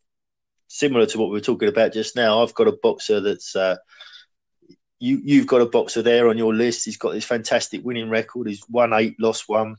similar 0.67 1.05
to 1.05 1.17
what 1.17 1.27
we 1.29 1.33
were 1.33 1.41
talking 1.41 1.69
about 1.69 1.93
just 1.93 2.15
now. 2.15 2.43
I've 2.43 2.55
got 2.55 2.67
a 2.67 2.77
boxer 2.83 3.21
that's. 3.21 3.55
Uh, 3.55 3.77
you, 4.99 5.21
you've 5.23 5.45
got 5.45 5.61
a 5.61 5.67
boxer 5.67 6.01
there 6.01 6.27
on 6.27 6.39
your 6.39 6.55
list. 6.55 6.85
He's 6.85 6.97
got 6.97 7.11
this 7.11 7.23
fantastic 7.23 7.85
winning 7.85 8.09
record. 8.09 8.47
He's 8.47 8.63
won 8.67 8.93
eight, 8.93 9.15
lost 9.19 9.43
one. 9.47 9.75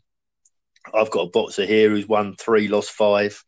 I've 0.95 1.11
got 1.11 1.27
a 1.27 1.31
boxer 1.31 1.67
here 1.67 1.91
who's 1.91 2.07
won 2.07 2.37
three, 2.37 2.69
lost 2.69 2.93
five 2.93 3.43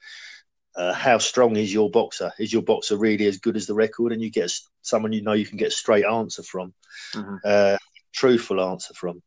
uh, 0.77 0.93
how 0.93 1.19
strong 1.19 1.57
is 1.57 1.73
your 1.73 1.91
boxer? 1.91 2.33
Is 2.39 2.53
your 2.53 2.63
boxer 2.63 2.97
really 2.97 3.27
as 3.27 3.39
good 3.39 3.57
as 3.57 3.67
the 3.67 3.75
record? 3.75 4.13
And 4.13 4.23
you 4.23 4.31
get 4.31 4.53
someone 4.83 5.13
you 5.13 5.23
know 5.23 5.33
you 5.33 5.47
can 5.47 5.59
get 5.59 5.69
a 5.69 5.73
straight 5.73 6.05
answer 6.05 6.43
from, 6.43 6.73
Mhm. 7.15 7.41
uh, 7.45 7.79
truthful 8.13 8.61
answer 8.61 8.95
from. 8.95 9.23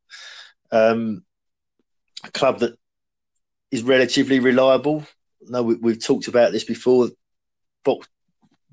Um, 0.74 1.24
a 2.24 2.32
club 2.32 2.60
that 2.60 2.77
is 3.72 3.84
relatively 3.84 4.39
reliable. 4.39 5.06
No, 5.42 5.62
we, 5.63 5.75
we've 5.75 6.03
talked 6.03 6.27
about 6.27 6.51
this 6.51 6.63
before. 6.63 7.10
Box, 7.86 8.08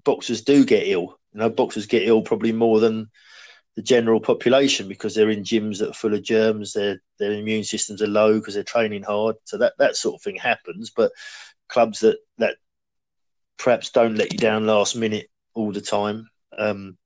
boxers 0.04 0.42
do 0.42 0.64
get 0.64 0.87
ill. 0.87 1.19
You 1.33 1.40
know, 1.40 1.50
boxers 1.50 1.87
get 1.87 2.07
ill 2.09 2.23
probably 2.23 2.52
more 2.52 2.80
than 2.80 3.11
the 3.76 3.83
general 3.83 4.21
population 4.21 4.88
because 4.88 5.14
they're 5.14 5.30
in 5.30 5.45
gyms 5.45 5.78
that 5.78 5.90
are 5.90 5.95
full 5.95 6.14
of 6.14 6.23
germs. 6.23 6.73
Their 6.73 7.00
their 7.19 7.33
immune 7.33 7.64
systems 7.64 8.02
are 8.02 8.09
low 8.09 8.38
because 8.38 8.54
they're 8.54 8.64
training 8.64 9.02
hard. 9.02 9.37
So 9.45 9.59
that 9.59 9.75
that 9.78 9.97
sort 9.97 10.16
of 10.16 10.23
thing 10.23 10.37
happens. 10.37 10.90
But 10.90 11.12
clubs 11.69 12.00
that 12.00 12.19
that 12.38 12.57
perhaps 13.59 13.90
don't 13.90 14.16
let 14.16 14.33
you 14.33 14.38
down 14.38 14.66
last 14.66 14.97
minute 14.97 15.28
all 15.54 15.73
the 15.73 15.80
time. 15.80 16.28
Um, 16.59 16.97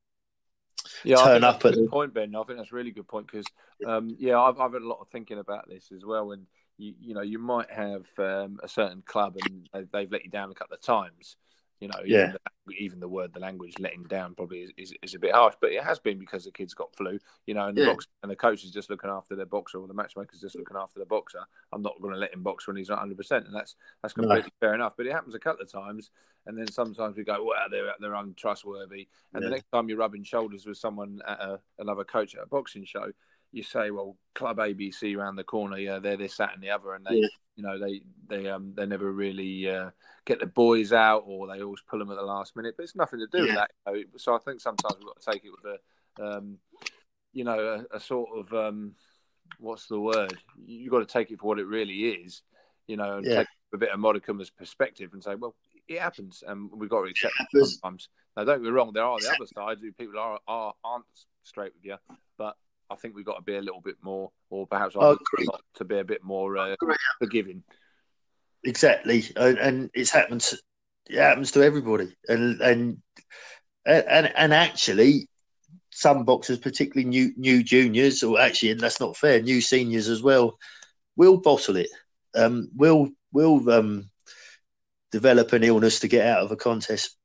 Yeah, 1.05 1.17
turn 1.17 1.45
up 1.45 1.61
that's 1.63 1.77
a 1.77 1.79
at 1.79 1.85
the- 1.85 1.91
point, 1.91 2.15
Ben. 2.15 2.35
I 2.35 2.43
think 2.45 2.59
that's 2.59 2.73
a 2.73 2.75
really 2.75 2.91
good 2.91 3.09
point 3.09 3.27
because, 3.27 3.47
um, 3.87 4.17
yeah, 4.19 4.41
I've, 4.41 4.59
I've 4.59 4.73
had 4.73 4.83
a 4.83 4.89
lot 4.89 5.01
of 5.01 5.09
thinking 5.09 5.39
about 5.39 5.69
this 5.69 5.91
as 5.95 6.05
well. 6.05 6.33
And 6.33 6.47
you, 6.79 6.95
you 7.01 7.15
know, 7.15 7.21
you 7.23 7.39
might 7.39 7.71
have 7.71 8.05
um, 8.19 8.59
a 8.63 8.69
certain 8.69 9.03
club 9.07 9.37
and 9.45 9.69
they- 9.73 9.87
they've 9.93 10.13
let 10.13 10.25
you 10.25 10.31
down 10.31 10.51
a 10.51 10.55
couple 10.55 10.75
of 10.75 10.81
times. 10.83 11.37
You 11.85 11.89
know, 11.89 12.01
Yeah. 12.03 12.19
even, 12.21 12.37
the, 12.67 12.73
even 12.73 13.01
the 13.01 13.09
word, 13.09 13.35
the 13.35 13.41
language, 13.41 13.75
letting 13.79 14.05
down 14.05 14.35
probably 14.35 14.61
is, 14.61 14.71
is, 14.79 14.95
is 15.03 15.15
a 15.15 15.19
bit 15.19 15.35
harsh, 15.35 15.55
but 15.61 15.71
it 15.71 15.85
has 15.85 15.99
been 15.99 16.19
because 16.19 16.47
the 16.47 16.51
kids 16.51 16.73
got 16.73 16.97
flu. 16.97 17.19
You 17.47 17.53
know, 17.53 17.69
and 17.69 17.77
the 17.77 17.83
Yeah. 17.83 17.89
box 17.89 18.07
and 18.23 18.33
the 18.33 18.37
coach 18.37 18.65
is 18.65 18.71
just 18.71 18.89
looking 18.89 19.11
after 19.11 19.37
their 19.37 19.45
boxer 19.45 19.79
or 19.79 19.87
the 19.87 19.93
matchmaker's 19.93 20.41
just 20.41 20.57
looking 20.57 20.79
after 20.79 20.99
the 20.99 21.05
boxer. 21.05 21.41
I'm 21.73 21.83
not 21.83 22.01
going 22.01 22.15
to 22.15 22.19
let 22.19 22.33
him 22.33 22.43
box 22.43 22.67
when 22.67 22.77
he's 22.77 22.89
not 22.89 23.01
100, 23.01 23.19
percent 23.19 23.45
and 23.47 23.55
that's 23.55 23.77
that's 24.03 24.17
No. 24.17 24.23
completely 24.23 24.53
fair 24.61 24.75
enough. 24.75 24.95
But 24.97 25.05
it 25.05 25.13
happens 25.13 25.35
a 25.35 25.39
couple 25.39 25.63
of 25.63 25.71
times, 25.71 26.11
and 26.47 26.57
then 26.57 26.71
sometimes 26.71 27.19
we 27.19 27.25
go, 27.25 27.45
well, 27.45 27.59
they're 27.71 27.93
they're 28.01 28.15
untrustworthy. 28.15 29.07
And 29.35 29.43
Yeah. 29.43 29.51
the 29.51 29.55
next 29.57 29.67
time 29.71 29.91
you're 29.91 29.99
rubbing 29.99 30.25
shoulders 30.25 30.65
with 30.65 30.79
someone 30.79 31.21
at 31.29 31.39
a, 31.39 31.61
another 31.79 32.05
coach 32.05 32.35
at 32.35 32.45
a 32.45 32.47
boxing 32.47 32.87
show, 32.87 33.13
you 33.55 33.63
say, 33.63 33.91
"Well, 33.91 34.17
Club 34.35 34.59
ABC 34.59 35.17
around 35.17 35.37
the 35.37 35.45
corner, 35.45 35.79
yeah, 35.79 35.99
they're 35.99 36.17
this, 36.17 36.37
that, 36.39 36.55
and 36.55 36.63
the 36.63 36.71
other," 36.71 36.95
and 36.95 37.07
they, 37.07 37.17
Yeah. 37.17 37.29
you 37.57 37.63
know, 37.63 37.79
they 37.79 38.03
they 38.27 38.49
um 38.49 38.75
they 38.75 38.87
never 38.87 39.13
really 39.13 39.71
uh, 39.71 39.91
get 40.25 40.41
the 40.41 40.47
boys 40.47 40.93
out, 40.93 41.25
or 41.27 41.47
they 41.47 41.63
always 41.63 41.83
pull 41.89 41.99
them 42.01 42.11
at 42.11 42.17
the 42.17 42.23
last 42.23 42.57
minute. 42.57 42.75
But 42.77 42.83
it's 42.85 42.97
nothing 42.97 43.21
to 43.21 43.27
do 43.27 43.47
with 43.47 43.55
that. 43.55 43.71
You 43.87 43.93
know? 43.93 44.03
So 44.17 44.35
I 44.35 44.39
think 44.39 44.61
sometimes 44.61 44.99
we've 44.99 45.07
got 45.07 45.21
to 45.21 45.31
take 45.33 45.45
it 45.45 45.51
with 45.51 45.79
a, 46.21 46.37
um, 46.37 46.59
you 47.33 47.45
know, 47.45 47.87
a, 47.93 47.97
a 47.97 48.01
sort 48.01 48.29
of 48.37 48.53
um, 48.53 48.95
what's 49.59 49.87
the 49.87 50.01
word? 50.01 50.37
You've 50.67 50.91
got 50.91 51.01
to 51.01 51.07
take 51.07 51.31
it 51.31 51.39
for 51.41 51.47
what 51.47 51.59
it 51.59 51.67
really 51.67 52.07
is, 52.09 52.43
you 52.87 52.97
know, 52.97 53.19
and 53.19 53.27
Yeah. 53.27 53.39
take 53.39 53.49
a 53.73 53.79
bit 53.79 53.91
of 53.91 54.01
modicum 54.01 54.41
as 54.41 54.51
perspective 54.51 55.11
and 55.13 55.23
say, 55.23 55.35
well, 55.35 55.55
it 55.87 56.01
happens, 56.01 56.43
and 56.47 56.71
we've 56.73 56.91
got 56.91 57.03
to 57.03 57.11
accept 57.11 57.35
it 57.53 57.67
sometimes. 57.67 58.09
Now, 58.37 58.45
don't 58.45 58.59
get 58.59 58.65
me 58.65 58.71
wrong, 58.71 58.93
there 58.93 59.05
are 59.05 59.21
the 59.21 59.31
other 59.31 59.47
sides 59.47 59.81
who 59.81 59.93
people 59.93 60.19
are, 60.19 60.41
are 60.49 60.75
aren't 60.83 61.05
straight 61.43 61.73
with 61.75 61.85
you, 61.85 61.97
but 62.39 62.57
I 62.95 62.97
think 62.97 63.17
we've 63.17 63.25
got 63.25 63.37
to 63.37 63.43
be 63.43 63.57
a 63.57 63.61
little 63.61 63.81
bit 63.81 63.97
more, 64.03 64.31
or 64.51 64.67
perhaps 64.67 64.95
agree. 64.95 65.49
to 65.75 65.85
be 65.85 65.99
a 65.99 66.05
bit 66.05 66.23
more 66.23 66.57
uh, 66.57 66.77
forgiving. 67.19 67.65
exactly, 68.63 69.25
and, 69.37 69.59
and 69.59 69.91
it's 69.95 70.11
happened. 70.11 70.43
To, 70.43 70.59
it 71.11 71.19
happens 71.19 71.51
to 71.53 71.63
everybody, 71.63 72.17
and 72.29 72.61
and 72.61 73.03
and 73.85 74.33
and 74.37 74.55
actually, 74.55 75.29
some 75.91 76.25
boxers, 76.25 76.59
particularly 76.59 77.09
new 77.09 77.33
new 77.37 77.65
juniors, 77.65 78.23
or 78.23 78.41
actually, 78.41 78.71
and 78.71 78.81
that's 78.81 79.01
not 79.01 79.17
fair, 79.17 79.43
new 79.43 79.61
seniors 79.61 80.09
as 80.09 80.23
well, 80.23 80.57
will 81.17 81.39
bottle 81.39 81.77
it. 81.77 81.91
Um, 82.37 82.69
will 82.77 83.11
will 83.33 83.69
um, 83.71 84.11
develop 85.11 85.53
an 85.53 85.65
illness 85.65 86.01
to 86.01 86.09
get 86.09 86.27
out 86.27 86.45
of 86.45 86.53
a 86.53 86.57
contest, 86.57 87.17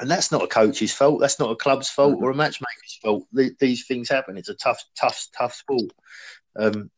and 0.00 0.10
that's 0.10 0.30
not 0.30 0.44
a 0.44 0.48
coach's 0.48 0.92
fault. 0.92 1.20
That's 1.20 1.40
not 1.40 1.50
a 1.50 1.56
club's 1.56 1.88
fault 1.88 2.18
or 2.20 2.30
a 2.30 2.34
matchmaker's 2.34 2.98
fault. 3.02 3.26
Th- 3.34 3.56
these 3.58 3.86
things 3.86 4.08
happen. 4.08 4.36
It's 4.36 4.48
a 4.48 4.54
tough, 4.54 4.82
tough, 4.98 5.26
tough 5.36 5.54
sport. 5.54 5.90
Um, 6.56 6.90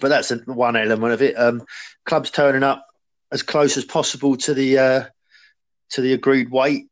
but 0.00 0.08
that's 0.08 0.30
a, 0.30 0.36
one 0.46 0.76
element 0.76 1.12
of 1.12 1.22
it. 1.22 1.34
Um, 1.34 1.64
clubs 2.04 2.30
turning 2.30 2.62
up 2.62 2.86
as 3.32 3.42
close 3.42 3.76
as 3.76 3.84
possible 3.84 4.36
to 4.36 4.54
the 4.54 4.78
uh, 4.78 5.04
to 5.90 6.00
the 6.00 6.12
agreed 6.12 6.50
weight. 6.50 6.86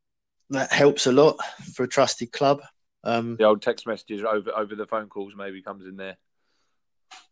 That 0.51 0.73
helps 0.73 1.07
a 1.07 1.13
lot 1.13 1.37
for 1.75 1.85
a 1.85 1.89
trusted 1.89 2.33
club. 2.33 2.61
Um, 3.03 3.37
the 3.37 3.45
old 3.45 3.63
text 3.63 3.87
messages 3.87 4.25
over 4.25 4.51
over 4.57 4.75
the 4.75 4.87
phone 4.87 5.09
calls 5.09 5.35
maybe 5.37 5.63
comes 5.63 5.87
in 5.87 5.97
there. 5.97 6.17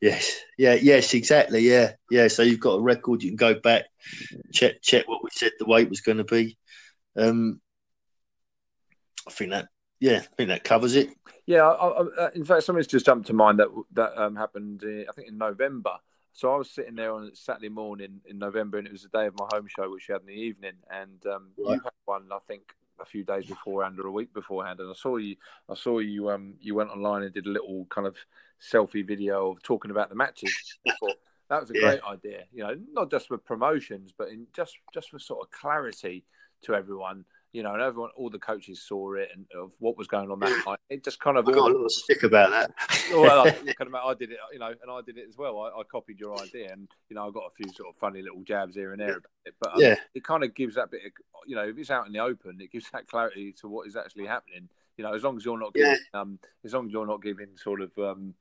Yes, 0.00 0.38
yeah, 0.58 0.74
yes, 0.74 1.14
exactly, 1.14 1.60
yeah, 1.60 1.92
yeah. 2.10 2.28
So 2.28 2.42
you've 2.42 2.60
got 2.60 2.74
a 2.74 2.80
record, 2.80 3.22
you 3.22 3.30
can 3.30 3.36
go 3.36 3.54
back, 3.54 3.84
check 4.52 4.82
check 4.82 5.08
what 5.08 5.24
we 5.24 5.30
said 5.32 5.52
the 5.58 5.64
weight 5.64 5.88
was 5.88 6.00
going 6.00 6.18
to 6.18 6.24
be. 6.24 6.56
Um, 7.16 7.60
I 9.26 9.30
think 9.30 9.50
that, 9.50 9.68
yeah, 10.00 10.18
I 10.18 10.34
think 10.36 10.48
that 10.48 10.64
covers 10.64 10.94
it. 10.94 11.10
Yeah, 11.46 11.62
I, 11.62 11.88
I, 11.88 12.00
uh, 12.00 12.30
in 12.34 12.44
fact, 12.44 12.64
something's 12.64 12.86
just 12.86 13.06
jumped 13.06 13.26
to 13.28 13.32
mind 13.32 13.58
that 13.58 13.68
that 13.92 14.20
um, 14.20 14.36
happened. 14.36 14.82
Uh, 14.84 15.08
I 15.08 15.12
think 15.14 15.28
in 15.28 15.38
November. 15.38 15.92
So 16.34 16.52
I 16.52 16.56
was 16.56 16.70
sitting 16.70 16.94
there 16.94 17.12
on 17.12 17.30
Saturday 17.34 17.68
morning 17.68 18.20
in 18.24 18.38
November, 18.38 18.78
and 18.78 18.86
it 18.86 18.92
was 18.92 19.02
the 19.02 19.08
day 19.16 19.26
of 19.26 19.34
my 19.38 19.46
home 19.52 19.66
show, 19.68 19.90
which 19.90 20.08
we 20.08 20.12
had 20.14 20.22
in 20.22 20.28
the 20.28 20.32
evening. 20.32 20.72
And 20.90 21.24
um, 21.26 21.50
right. 21.58 21.74
you 21.74 21.80
had 21.82 21.92
one, 22.06 22.28
I 22.32 22.38
think, 22.48 22.62
a 23.00 23.04
few 23.04 23.22
days 23.22 23.46
beforehand 23.46 23.98
or 23.98 24.06
a 24.06 24.12
week 24.12 24.32
beforehand, 24.32 24.80
and 24.80 24.88
I 24.88 24.94
saw 24.94 25.16
you. 25.16 25.36
I 25.68 25.74
saw 25.74 25.98
you. 25.98 26.30
Um, 26.30 26.54
you 26.60 26.74
went 26.74 26.90
online 26.90 27.22
and 27.22 27.34
did 27.34 27.46
a 27.46 27.50
little 27.50 27.86
kind 27.90 28.06
of 28.06 28.16
selfie 28.60 29.06
video 29.06 29.50
of 29.50 29.62
talking 29.62 29.90
about 29.90 30.08
the 30.08 30.14
matches. 30.14 30.54
Thought, 31.00 31.16
that 31.50 31.60
was 31.60 31.70
a 31.70 31.74
yeah. 31.74 31.80
great 31.80 32.00
idea. 32.04 32.44
You 32.52 32.64
know, 32.64 32.76
not 32.92 33.10
just 33.10 33.28
for 33.28 33.36
promotions, 33.36 34.14
but 34.16 34.28
in 34.28 34.46
just 34.54 34.76
just 34.94 35.10
for 35.10 35.18
sort 35.18 35.42
of 35.42 35.50
clarity 35.50 36.24
to 36.62 36.74
everyone 36.74 37.24
you 37.52 37.62
know, 37.62 37.74
and 37.74 37.82
everyone, 37.82 38.10
all 38.16 38.30
the 38.30 38.38
coaches 38.38 38.80
saw 38.80 39.12
it 39.14 39.28
and 39.34 39.44
of 39.54 39.72
what 39.78 39.98
was 39.98 40.06
going 40.06 40.30
on 40.30 40.40
that 40.40 40.62
night. 40.66 40.78
It 40.88 41.04
just 41.04 41.20
kind 41.20 41.36
of 41.36 41.46
I 41.46 41.52
got 41.52 41.70
a 41.70 41.72
little 41.72 41.88
stick 41.88 42.22
about 42.22 42.50
that. 42.50 42.72
well, 43.12 43.46
I, 43.46 43.50
kind 43.78 43.88
of, 43.88 43.94
I 43.94 44.14
did 44.14 44.32
it, 44.32 44.38
you 44.52 44.58
know, 44.58 44.68
and 44.68 44.90
I 44.90 45.00
did 45.04 45.18
it 45.18 45.26
as 45.28 45.36
well. 45.36 45.58
I, 45.60 45.80
I, 45.80 45.82
copied 45.90 46.18
your 46.18 46.40
idea, 46.40 46.72
and 46.72 46.88
you 47.10 47.16
know, 47.16 47.28
I 47.28 47.30
got 47.30 47.44
a 47.44 47.54
few 47.54 47.70
sort 47.74 47.90
of 47.90 47.96
funny 47.96 48.22
little 48.22 48.42
jabs 48.42 48.74
here 48.74 48.92
and 48.92 49.00
there 49.00 49.18
about 49.18 49.30
it. 49.44 49.54
But 49.60 49.74
um, 49.74 49.80
yeah, 49.80 49.96
it 50.14 50.24
kind 50.24 50.44
of 50.44 50.54
gives 50.54 50.76
that 50.76 50.90
bit, 50.90 51.02
of, 51.04 51.12
you 51.46 51.54
know, 51.54 51.68
if 51.68 51.76
it's 51.76 51.90
out 51.90 52.06
in 52.06 52.12
the 52.12 52.20
open, 52.20 52.58
it 52.60 52.72
gives 52.72 52.90
that 52.92 53.06
clarity 53.06 53.52
to 53.60 53.68
what 53.68 53.86
is 53.86 53.96
actually 53.96 54.26
happening. 54.26 54.68
You 54.96 55.04
know, 55.04 55.12
as 55.12 55.22
long 55.22 55.36
as 55.36 55.44
you're 55.44 55.58
not 55.58 55.74
giving, 55.74 55.96
yeah. 56.14 56.20
um, 56.20 56.38
as 56.64 56.72
long 56.72 56.86
as 56.86 56.92
you're 56.92 57.06
not 57.06 57.22
giving 57.22 57.48
sort 57.56 57.82
of 57.82 57.90
um, 57.98 58.34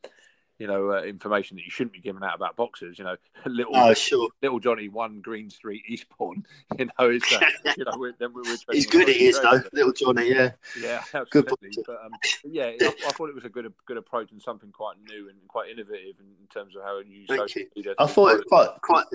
you 0.61 0.67
know, 0.67 0.91
uh, 0.91 1.01
information 1.01 1.57
that 1.57 1.65
you 1.65 1.71
shouldn't 1.71 1.91
be 1.91 1.99
giving 1.99 2.21
out 2.21 2.35
about 2.35 2.55
boxers. 2.55 2.99
You 2.99 3.05
know, 3.05 3.15
little 3.47 3.75
oh, 3.75 3.95
sure. 3.95 4.29
little 4.43 4.59
Johnny 4.59 4.89
one 4.89 5.19
Green 5.19 5.49
Street 5.49 5.83
Eastbourne. 5.87 6.45
You 6.77 6.87
know, 6.99 7.09
is 7.09 7.23
uh, 7.33 7.39
you 7.77 7.83
know 7.83 7.93
we're, 7.97 8.13
then 8.19 8.31
we're, 8.33 8.43
we're 8.43 8.57
he's 8.71 8.85
good. 8.85 9.07
He 9.07 9.25
is 9.25 9.39
though, 9.41 9.61
little 9.73 9.91
Johnny. 9.91 10.29
Yeah, 10.29 10.51
yeah, 10.79 11.03
absolutely. 11.13 11.69
Good 11.71 11.85
but 11.85 11.99
um, 12.05 12.11
yeah, 12.45 12.71
I, 12.79 12.93
I, 13.07 13.11
thought 13.11 13.29
it 13.29 13.35
was 13.35 13.43
a 13.43 13.49
good 13.49 13.71
good 13.85 13.97
approach 13.97 14.31
and 14.31 14.41
something 14.41 14.71
quite 14.71 14.97
new 15.09 15.29
and 15.29 15.37
quite 15.47 15.69
innovative 15.69 16.15
in, 16.19 16.27
in 16.39 16.47
terms 16.53 16.75
of 16.75 16.83
how 16.83 16.99
you. 16.99 17.25
Thank 17.27 17.55
you. 17.55 17.67
I 17.97 18.05
thought 18.05 18.39
it 18.39 18.45
quite 18.47 18.69
quite 18.81 19.05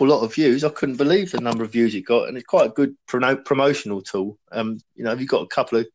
a 0.00 0.04
lot 0.04 0.22
of 0.22 0.34
views. 0.34 0.64
I 0.64 0.70
couldn't 0.70 0.96
believe 0.96 1.30
the 1.30 1.40
number 1.40 1.62
of 1.62 1.72
views 1.72 1.94
it 1.94 2.02
got, 2.02 2.28
and 2.28 2.36
it's 2.36 2.46
quite 2.46 2.66
a 2.66 2.74
good 2.74 2.96
promotional 3.06 4.02
tool. 4.02 4.38
Um, 4.50 4.78
you 4.96 5.04
know, 5.04 5.12
if 5.12 5.20
you've 5.20 5.28
got 5.28 5.42
a 5.42 5.48
couple 5.48 5.78
of 5.78 5.86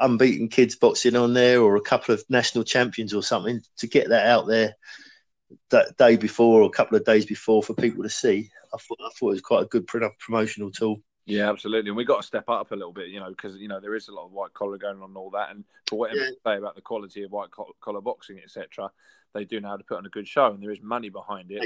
unbeaten 0.00 0.48
kids 0.48 0.76
boxing 0.76 1.16
on 1.16 1.34
there 1.34 1.60
or 1.60 1.76
a 1.76 1.80
couple 1.80 2.14
of 2.14 2.24
national 2.28 2.64
champions 2.64 3.14
or 3.14 3.22
something 3.22 3.60
to 3.78 3.86
get 3.86 4.08
that 4.08 4.26
out 4.26 4.46
there 4.46 4.74
that 5.70 5.96
day 5.96 6.16
before 6.16 6.62
or 6.62 6.66
a 6.66 6.70
couple 6.70 6.96
of 6.96 7.04
days 7.04 7.26
before 7.26 7.62
for 7.62 7.74
people 7.74 8.02
to 8.02 8.10
see. 8.10 8.50
I 8.72 8.78
thought 8.78 8.98
I 9.00 9.10
thought 9.10 9.28
it 9.28 9.32
was 9.32 9.40
quite 9.40 9.62
a 9.62 9.68
good 9.68 9.86
promotional 9.86 10.70
tool. 10.70 11.02
Yeah, 11.30 11.50
absolutely, 11.50 11.90
and 11.90 11.96
we've 11.96 12.06
got 12.06 12.20
to 12.20 12.26
step 12.26 12.48
up 12.48 12.72
a 12.72 12.74
little 12.74 12.92
bit, 12.92 13.08
you 13.08 13.20
know, 13.20 13.30
because 13.30 13.56
you 13.56 13.68
know 13.68 13.80
there 13.80 13.94
is 13.94 14.08
a 14.08 14.12
lot 14.12 14.26
of 14.26 14.32
white 14.32 14.52
collar 14.54 14.78
going 14.78 14.98
on 14.98 15.10
and 15.10 15.16
all 15.16 15.30
that, 15.30 15.50
and 15.50 15.64
for 15.86 15.98
whatever 15.98 16.20
yeah. 16.20 16.26
you 16.28 16.36
say 16.46 16.56
about 16.56 16.74
the 16.74 16.80
quality 16.80 17.22
of 17.22 17.30
white 17.30 17.50
collar 17.80 18.00
boxing, 18.00 18.38
etc., 18.42 18.90
they 19.32 19.44
do 19.44 19.60
know 19.60 19.68
how 19.68 19.76
to 19.76 19.84
put 19.84 19.98
on 19.98 20.06
a 20.06 20.10
good 20.10 20.26
show, 20.26 20.46
and 20.46 20.62
there 20.62 20.70
is 20.70 20.82
money 20.82 21.08
behind 21.08 21.50
it. 21.50 21.62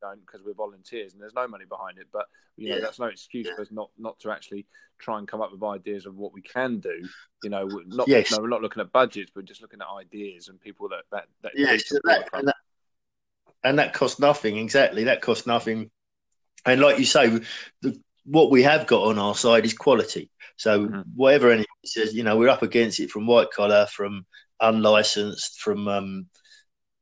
Don't 0.00 0.20
because 0.24 0.42
we're 0.44 0.54
volunteers, 0.54 1.12
and 1.12 1.22
there's 1.22 1.34
no 1.34 1.46
money 1.46 1.64
behind 1.64 1.98
it. 1.98 2.08
But 2.12 2.26
you 2.56 2.70
know, 2.70 2.76
yeah. 2.76 2.82
that's 2.82 2.98
no 2.98 3.06
excuse 3.06 3.46
yeah. 3.46 3.54
for 3.54 3.62
us 3.62 3.68
not 3.70 3.90
not 3.98 4.18
to 4.20 4.30
actually 4.30 4.66
try 4.98 5.18
and 5.18 5.28
come 5.28 5.40
up 5.40 5.52
with 5.52 5.62
ideas 5.62 6.06
of 6.06 6.16
what 6.16 6.32
we 6.32 6.42
can 6.42 6.80
do. 6.80 7.08
You 7.42 7.50
know, 7.50 7.66
not 7.86 8.08
yes. 8.08 8.32
no, 8.32 8.38
we're 8.40 8.48
not 8.48 8.62
looking 8.62 8.80
at 8.80 8.92
budgets, 8.92 9.30
but 9.34 9.44
just 9.44 9.62
looking 9.62 9.80
at 9.80 9.86
ideas 9.96 10.48
and 10.48 10.60
people 10.60 10.88
that 10.88 11.04
that, 11.12 11.26
that 11.42 11.52
yes, 11.54 11.88
that, 12.04 12.28
and 12.32 12.48
that, 12.48 12.56
and 13.62 13.78
that 13.78 13.92
costs 13.92 14.18
nothing. 14.18 14.56
Exactly, 14.56 15.04
that 15.04 15.22
costs 15.22 15.46
nothing. 15.46 15.90
And 16.66 16.80
like 16.80 16.98
you 16.98 17.04
say, 17.04 17.40
the, 17.82 18.00
what 18.24 18.50
we 18.50 18.62
have 18.62 18.86
got 18.86 19.06
on 19.06 19.18
our 19.18 19.34
side 19.34 19.64
is 19.64 19.74
quality. 19.74 20.30
So 20.56 20.86
mm-hmm. 20.86 21.00
whatever 21.14 21.50
anyone 21.50 21.66
says, 21.84 22.14
you 22.14 22.22
know, 22.22 22.36
we're 22.36 22.48
up 22.48 22.62
against 22.62 23.00
it 23.00 23.10
from 23.10 23.26
white 23.26 23.50
collar, 23.50 23.86
from 23.86 24.26
unlicensed, 24.60 25.60
from 25.60 25.88
um, 25.88 26.26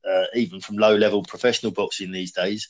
uh, 0.08 0.24
even 0.34 0.60
from 0.60 0.76
low 0.76 0.96
level 0.96 1.22
professional 1.22 1.72
boxing 1.72 2.10
these 2.10 2.32
days. 2.32 2.68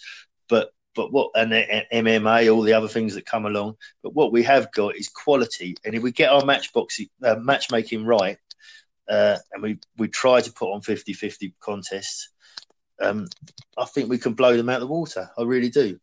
But 0.49 0.73
but 0.95 1.13
what 1.13 1.31
and, 1.35 1.53
and 1.55 1.87
MMA, 1.93 2.55
all 2.55 2.63
the 2.63 2.75
other 2.75 2.89
things 2.89 3.15
that 3.15 3.27
come 3.27 3.47
along. 3.47 3.77
But 4.03 4.15
what 4.15 4.33
we 4.33 4.43
have 4.43 4.71
got 4.73 4.97
is 4.97 5.09
quality, 5.09 5.77
and 5.85 5.95
if 5.95 6.03
we 6.03 6.13
get 6.13 6.31
our 6.31 6.45
matchboxing 6.45 7.09
uh, 7.23 7.37
matchmaking 7.37 8.05
right, 8.05 8.39
uh, 9.09 9.39
and 9.53 9.63
we 9.63 9.79
we 9.97 10.09
try 10.09 10.41
to 10.41 10.53
put 10.53 10.73
on 10.73 10.81
50-50 10.83 11.55
contests, 11.61 12.31
um, 13.01 13.27
I 13.79 13.85
think 13.87 14.11
we 14.11 14.19
can 14.19 14.35
blow 14.35 14.57
them 14.57 14.69
out 14.69 14.83
of 14.83 14.89
the 14.89 14.95
water. 14.95 15.31
I 15.39 15.43
really 15.43 15.71
do. 15.71 15.99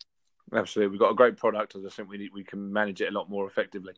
Absolutely, 0.53 0.91
we've 0.91 0.99
got 0.99 1.11
a 1.11 1.15
great 1.15 1.37
product. 1.37 1.75
As 1.75 1.81
I 1.81 1.85
just 1.85 1.97
think 1.97 2.09
we 2.09 2.17
need, 2.17 2.31
we 2.33 2.43
can 2.43 2.71
manage 2.71 3.01
it 3.01 3.09
a 3.09 3.17
lot 3.17 3.29
more 3.29 3.47
effectively. 3.47 3.93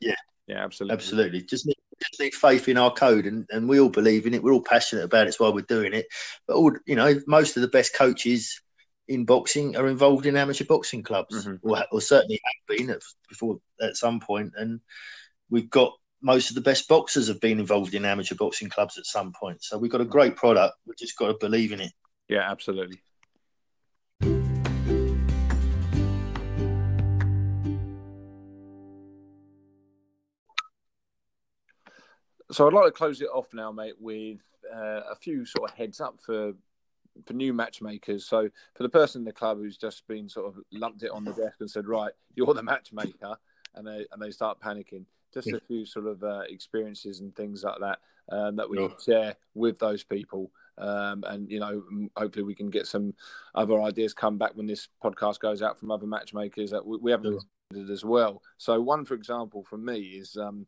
Yeah, 0.00 0.16
yeah, 0.46 0.64
absolutely, 0.64 0.94
absolutely. 0.94 1.42
Just 1.42 1.66
need, 1.66 1.76
just 2.00 2.20
need 2.20 2.34
faith 2.34 2.68
in 2.68 2.76
our 2.76 2.92
code, 2.92 3.26
and, 3.26 3.46
and 3.50 3.68
we 3.68 3.78
all 3.78 3.88
believe 3.88 4.26
in 4.26 4.34
it. 4.34 4.42
We're 4.42 4.52
all 4.52 4.62
passionate 4.62 5.04
about 5.04 5.26
it. 5.26 5.28
It's 5.28 5.40
why 5.40 5.50
we're 5.50 5.62
doing 5.62 5.94
it. 5.94 6.06
But 6.46 6.56
all 6.56 6.72
you 6.86 6.96
know, 6.96 7.20
most 7.26 7.56
of 7.56 7.62
the 7.62 7.68
best 7.68 7.94
coaches 7.94 8.60
in 9.08 9.24
boxing 9.24 9.76
are 9.76 9.88
involved 9.88 10.26
in 10.26 10.36
amateur 10.36 10.64
boxing 10.64 11.02
clubs, 11.02 11.46
mm-hmm. 11.46 11.68
or, 11.68 11.84
or 11.92 12.00
certainly 12.00 12.40
have 12.44 12.76
been 12.76 12.90
at, 12.90 13.02
before 13.28 13.60
at 13.80 13.96
some 13.96 14.20
point. 14.20 14.52
And 14.56 14.80
we've 15.50 15.70
got 15.70 15.92
most 16.22 16.50
of 16.50 16.54
the 16.54 16.60
best 16.60 16.88
boxers 16.88 17.28
have 17.28 17.40
been 17.40 17.58
involved 17.58 17.94
in 17.94 18.04
amateur 18.04 18.36
boxing 18.36 18.70
clubs 18.70 18.96
at 18.96 19.06
some 19.06 19.32
point. 19.32 19.62
So 19.62 19.76
we've 19.76 19.90
got 19.90 20.00
a 20.00 20.06
great 20.06 20.36
product. 20.36 20.76
We've 20.86 20.96
just 20.96 21.18
got 21.18 21.28
to 21.28 21.34
believe 21.38 21.72
in 21.72 21.80
it. 21.80 21.92
Yeah, 22.28 22.50
absolutely. 22.50 23.02
So 32.52 32.66
I'd 32.66 32.72
like 32.74 32.84
to 32.86 32.92
close 32.92 33.20
it 33.22 33.28
off 33.32 33.54
now, 33.54 33.72
mate, 33.72 33.94
with 33.98 34.40
uh, 34.72 35.00
a 35.10 35.16
few 35.16 35.44
sort 35.46 35.70
of 35.70 35.76
heads 35.76 36.00
up 36.00 36.18
for 36.24 36.52
for 37.26 37.32
new 37.34 37.52
matchmakers. 37.52 38.26
So 38.26 38.48
for 38.74 38.82
the 38.82 38.88
person 38.88 39.20
in 39.20 39.24
the 39.24 39.32
club 39.32 39.58
who's 39.58 39.76
just 39.76 40.06
been 40.06 40.28
sort 40.28 40.46
of 40.46 40.62
lumped 40.72 41.02
it 41.02 41.10
on 41.10 41.24
the 41.24 41.32
desk 41.32 41.56
and 41.60 41.70
said, 41.70 41.86
"Right, 41.86 42.12
you're 42.34 42.52
the 42.54 42.62
matchmaker," 42.62 43.36
and 43.74 43.86
they 43.86 44.06
and 44.12 44.20
they 44.20 44.30
start 44.30 44.60
panicking. 44.60 45.04
Just 45.32 45.48
a 45.48 45.60
few 45.66 45.86
sort 45.86 46.06
of 46.06 46.22
uh, 46.22 46.42
experiences 46.48 47.20
and 47.20 47.34
things 47.34 47.64
like 47.64 47.78
that 47.80 48.00
um, 48.28 48.56
that 48.56 48.68
we 48.68 48.76
can 48.76 48.92
share 49.02 49.34
with 49.54 49.78
those 49.78 50.04
people. 50.04 50.50
Um, 50.76 51.24
and 51.26 51.50
you 51.50 51.58
know, 51.58 51.82
hopefully, 52.18 52.44
we 52.44 52.54
can 52.54 52.68
get 52.68 52.86
some 52.86 53.14
other 53.54 53.80
ideas 53.80 54.12
come 54.12 54.36
back 54.36 54.50
when 54.54 54.66
this 54.66 54.88
podcast 55.02 55.40
goes 55.40 55.62
out 55.62 55.78
from 55.78 55.90
other 55.90 56.06
matchmakers 56.06 56.70
that 56.70 56.84
we, 56.84 56.98
we 56.98 57.10
haven't 57.10 57.42
considered 57.70 57.92
as 57.92 58.04
well. 58.04 58.42
So, 58.58 58.78
one, 58.80 59.06
for 59.06 59.14
example, 59.14 59.64
for 59.64 59.78
me 59.78 60.00
is 60.00 60.36
um, 60.36 60.66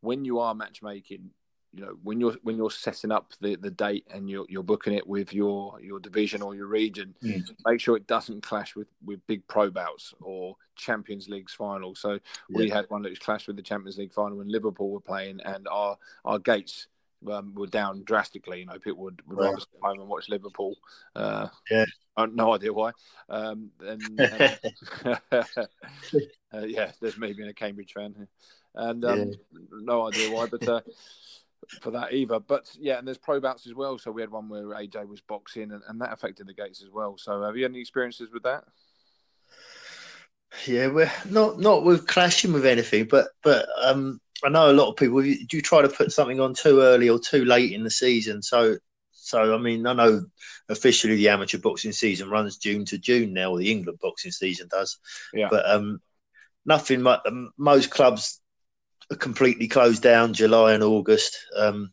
when 0.00 0.24
you 0.24 0.38
are 0.38 0.54
matchmaking, 0.54 1.30
you 1.74 1.84
know 1.84 1.98
when 2.02 2.18
you're 2.18 2.36
when 2.42 2.56
you're 2.56 2.70
setting 2.70 3.12
up 3.12 3.32
the, 3.40 3.56
the 3.56 3.70
date 3.70 4.06
and 4.12 4.28
you're 4.28 4.46
you're 4.48 4.62
booking 4.62 4.94
it 4.94 5.06
with 5.06 5.34
your 5.34 5.78
your 5.82 6.00
division 6.00 6.40
or 6.40 6.54
your 6.54 6.66
region 6.66 7.14
mm. 7.22 7.46
make 7.66 7.78
sure 7.78 7.94
it 7.94 8.06
doesn't 8.06 8.42
clash 8.42 8.74
with 8.74 8.88
with 9.04 9.20
big 9.26 9.46
pro 9.48 9.70
bouts 9.70 10.14
or 10.20 10.56
champions 10.76 11.28
league's 11.28 11.52
final. 11.52 11.94
So 11.94 12.12
yeah. 12.12 12.18
we 12.48 12.70
had 12.70 12.86
one 12.88 13.02
that 13.02 13.10
was 13.10 13.18
clashed 13.18 13.48
with 13.48 13.56
the 13.56 13.62
champions 13.62 13.98
league 13.98 14.14
final 14.14 14.38
when 14.38 14.48
liverpool 14.48 14.90
were 14.90 15.00
playing 15.00 15.40
and 15.44 15.68
our 15.68 15.98
our 16.24 16.38
gates 16.38 16.86
um, 17.30 17.52
were 17.54 17.66
down 17.66 18.04
drastically. 18.04 18.60
You 18.60 18.66
know 18.66 18.78
people 18.78 19.04
would, 19.04 19.20
would 19.26 19.38
rather 19.38 19.60
stay 19.60 19.78
home 19.82 20.00
and 20.00 20.08
watch 20.08 20.28
liverpool 20.30 20.76
uh, 21.14 21.48
yeah. 21.70 21.84
No 22.32 22.52
idea 22.52 22.72
why. 22.72 22.90
Um, 23.28 23.70
and, 23.80 24.20
uh, 25.32 26.64
yeah 26.64 26.92
there's 27.00 27.18
me 27.18 27.32
being 27.32 27.48
a 27.48 27.54
cambridge 27.54 27.92
fan 27.92 28.26
and 28.78 29.04
um, 29.04 29.18
yeah. 29.18 29.34
no 29.72 30.08
idea 30.08 30.30
why 30.30 30.46
but 30.46 30.66
uh, 30.66 30.80
for 31.80 31.90
that 31.90 32.12
either. 32.12 32.40
But 32.40 32.74
yeah, 32.78 32.98
and 32.98 33.06
there's 33.06 33.18
pro 33.18 33.40
bouts 33.40 33.66
as 33.66 33.74
well. 33.74 33.98
So 33.98 34.10
we 34.10 34.22
had 34.22 34.30
one 34.30 34.48
where 34.48 34.64
AJ 34.64 35.06
was 35.06 35.20
boxing, 35.20 35.72
and, 35.72 35.82
and 35.88 36.00
that 36.00 36.12
affected 36.12 36.46
the 36.46 36.54
gates 36.54 36.82
as 36.82 36.90
well. 36.90 37.16
So 37.18 37.42
have 37.42 37.56
you 37.56 37.64
had 37.64 37.72
any 37.72 37.80
experiences 37.80 38.32
with 38.32 38.44
that? 38.44 38.64
Yeah, 40.66 40.88
we're 40.88 41.12
not 41.28 41.58
not 41.58 41.84
with 41.84 42.06
clashing 42.06 42.52
with 42.52 42.64
anything, 42.64 43.04
but 43.04 43.28
but 43.42 43.66
um, 43.82 44.20
I 44.44 44.48
know 44.48 44.70
a 44.70 44.72
lot 44.72 44.88
of 44.88 44.96
people. 44.96 45.20
Do 45.20 45.36
you 45.52 45.62
try 45.62 45.82
to 45.82 45.88
put 45.88 46.12
something 46.12 46.40
on 46.40 46.54
too 46.54 46.80
early 46.80 47.08
or 47.08 47.18
too 47.18 47.44
late 47.44 47.72
in 47.72 47.84
the 47.84 47.90
season? 47.90 48.42
So 48.42 48.78
so 49.12 49.54
I 49.54 49.58
mean, 49.58 49.86
I 49.86 49.92
know 49.92 50.24
officially 50.68 51.16
the 51.16 51.28
amateur 51.28 51.58
boxing 51.58 51.92
season 51.92 52.30
runs 52.30 52.56
June 52.56 52.84
to 52.86 52.98
June 52.98 53.34
now, 53.34 53.50
or 53.50 53.58
the 53.58 53.70
England 53.70 53.98
boxing 54.00 54.32
season 54.32 54.68
does. 54.70 54.98
Yeah. 55.34 55.48
But 55.50 55.68
um, 55.68 56.00
nothing. 56.64 57.04
Most 57.58 57.90
clubs 57.90 58.40
completely 59.16 59.68
closed 59.68 60.02
down 60.02 60.34
July 60.34 60.74
and 60.74 60.82
August. 60.82 61.38
Um, 61.56 61.92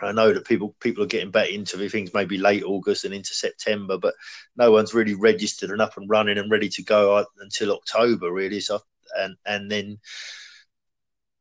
I 0.00 0.12
know 0.12 0.32
that 0.32 0.46
people 0.46 0.76
people 0.80 1.02
are 1.02 1.08
getting 1.08 1.30
back 1.30 1.50
into 1.50 1.88
things 1.88 2.14
maybe 2.14 2.38
late 2.38 2.62
August 2.62 3.04
and 3.04 3.14
into 3.14 3.34
September, 3.34 3.98
but 3.98 4.14
no 4.56 4.70
one's 4.70 4.94
really 4.94 5.14
registered 5.14 5.70
and 5.70 5.80
up 5.80 5.96
and 5.96 6.08
running 6.08 6.38
and 6.38 6.50
ready 6.50 6.68
to 6.68 6.82
go 6.82 7.16
uh, 7.16 7.24
until 7.40 7.72
October 7.72 8.32
really. 8.32 8.60
So 8.60 8.80
and 9.18 9.36
and 9.46 9.70
then 9.70 9.98